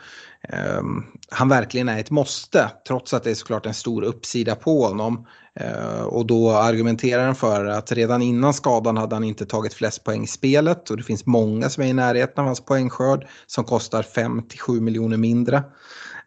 [0.49, 0.83] eh,
[1.31, 5.27] han verkligen är ett måste, trots att det är såklart en stor uppsida på honom.
[5.55, 10.05] Eh, och då argumenterar han för att redan innan skadan hade han inte tagit flest
[10.05, 13.65] poäng i spelet och det finns många som är i närheten av hans poängskörd som
[13.65, 15.63] kostar 5-7 miljoner mindre.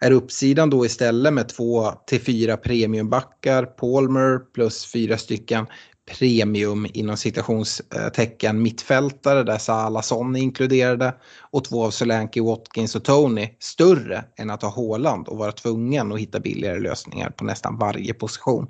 [0.04, 5.66] Är uppsidan då istället med 2-4 premiumbackar, Palmer plus fyra stycken
[6.12, 13.04] premium inom citationstecken eh, mittfältare där Salasson är inkluderade och två av Solanke, Watkins och
[13.04, 17.78] Tony större än att ha Håland och vara tvungen att hitta billigare lösningar på nästan
[17.78, 18.68] varje position.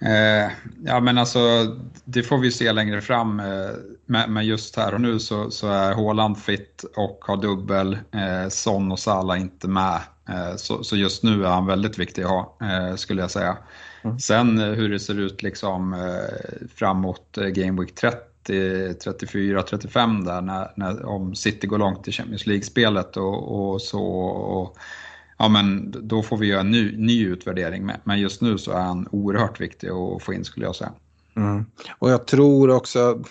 [0.00, 0.50] Eh,
[0.84, 1.38] ja men alltså
[2.04, 3.40] det får vi se längre fram.
[3.40, 3.70] Eh,
[4.06, 7.92] men, just här och nu så, så är Håland fit och har dubbel.
[7.92, 10.00] Eh, Son och Sala inte med.
[10.28, 13.56] Eh, så, så, just nu är han väldigt viktig att ha eh, skulle jag säga.
[14.04, 14.18] Mm.
[14.18, 15.96] Sen eh, hur det ser ut liksom
[16.74, 22.46] framåt Game Week 30, 34, 35 där när, när, om City går långt i Champions
[22.46, 24.04] League-spelet och, och så.
[24.04, 24.76] Och,
[25.38, 27.90] ja, men då får vi göra en ny, ny utvärdering.
[28.04, 30.92] Men just nu så är han oerhört viktig att få in skulle jag säga.
[31.36, 31.64] Mm.
[31.98, 33.22] Och jag tror också,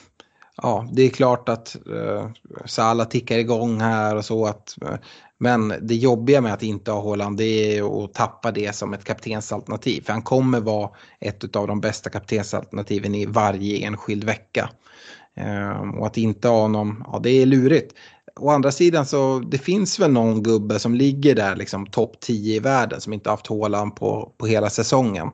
[0.58, 2.30] ja det är klart att uh,
[2.66, 4.96] Salah tickar igång här och så att uh,
[5.44, 9.04] men det jobbiga med att inte ha Haaland det är att tappa det som ett
[9.04, 10.02] kaptensalternativ.
[10.02, 10.90] För han kommer vara
[11.20, 14.70] ett av de bästa kaptensalternativen i varje enskild vecka.
[15.36, 17.96] Ehm, och att inte ha honom, ja det är lurigt.
[18.36, 22.56] Å andra sidan så det finns väl någon gubbe som ligger där liksom topp 10
[22.56, 25.32] i världen som inte haft Haaland på, på hela säsongen.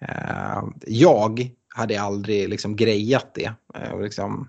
[0.00, 3.52] Ehm, jag hade aldrig liksom grejat det.
[3.74, 4.48] Eh, liksom,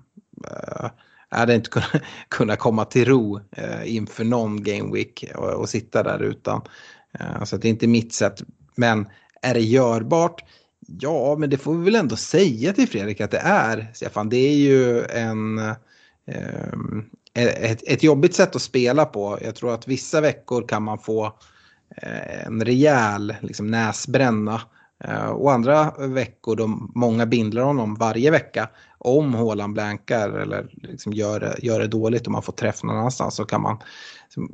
[0.51, 0.89] eh,
[1.35, 5.49] jag hade inte kunnat, kunnat komma till ro eh, inför någon game week eh, och,
[5.49, 6.61] och sitta där utan.
[7.19, 8.43] Uh, så det är inte mitt sätt.
[8.75, 9.07] Men
[9.41, 10.43] är det görbart?
[10.87, 14.29] Ja, men det får vi väl ändå säga till Fredrik att det är, Stefan.
[14.29, 15.75] Det är ju en, eh,
[17.33, 19.39] ett, ett jobbigt sätt att spela på.
[19.41, 21.39] Jag tror att vissa veckor kan man få
[22.45, 24.61] en rejäl liksom, näsbränna.
[25.03, 28.69] Eh, och andra veckor då många bindlar honom varje vecka.
[28.97, 33.35] Om Håland blankar eller liksom gör, gör det dåligt och man får träff någon annanstans
[33.35, 33.77] så kan man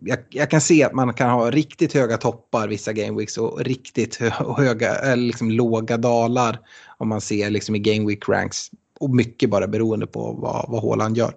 [0.02, 4.16] jag, jag, kan se att man kan ha riktigt höga toppar vissa gameweeks och riktigt
[4.58, 6.60] höga, eller liksom låga dalar
[6.98, 8.70] om man ser liksom i gameweek ranks.
[9.00, 11.34] Och mycket bara beroende på vad, vad Håland gör.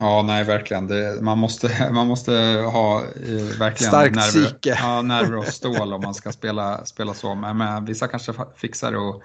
[0.00, 0.86] Ja, nej verkligen.
[0.86, 2.32] Det, man, måste, man måste
[2.72, 7.34] ha eh, verkligen Starkt nerver, ja, nerver och stål om man ska spela, spela så.
[7.34, 8.98] Men, men vissa kanske fixar det.
[8.98, 9.22] Och,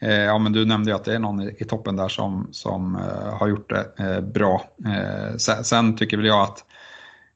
[0.00, 2.48] eh, ja, men du nämnde ju att det är någon i, i toppen där som,
[2.52, 4.64] som eh, har gjort det eh, bra.
[4.86, 6.64] Eh, sen, sen, tycker väl jag att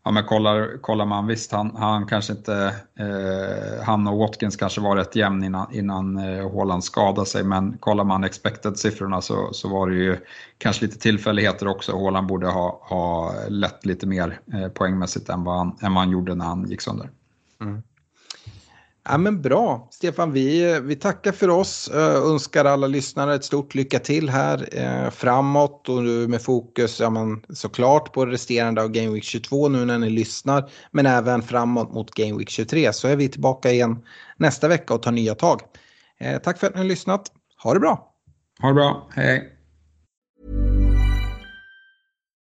[0.07, 4.81] ja, men kollar, kollar man, visst han, han kanske inte, eh, han och Watkins kanske
[4.81, 9.69] var rätt jämn innan, innan eh, Haaland skadade sig, men kollar man expected-siffrorna så, så
[9.69, 10.17] var det ju
[10.59, 11.93] kanske lite tillfälligheter också.
[11.93, 16.13] Haaland borde ha, ha lett lite mer eh, poängmässigt än vad, han, än vad han
[16.13, 17.11] gjorde när han gick sönder.
[17.61, 17.83] Mm.
[19.09, 20.33] Ja, men bra, Stefan.
[20.33, 21.89] Vi, vi tackar för oss.
[21.89, 27.01] Eh, önskar alla lyssnare ett stort lycka till här eh, framåt och nu med fokus
[27.01, 30.71] ja, men, såklart på resterande av Game Week 22 nu när ni lyssnar.
[30.91, 34.05] Men även framåt mot Game Week 23 så är vi tillbaka igen
[34.37, 35.61] nästa vecka och tar nya tag.
[36.21, 37.33] Eh, tack för att ni har lyssnat.
[37.63, 38.13] Ha det bra.
[38.61, 39.09] Ha det bra.
[39.15, 39.56] Hej.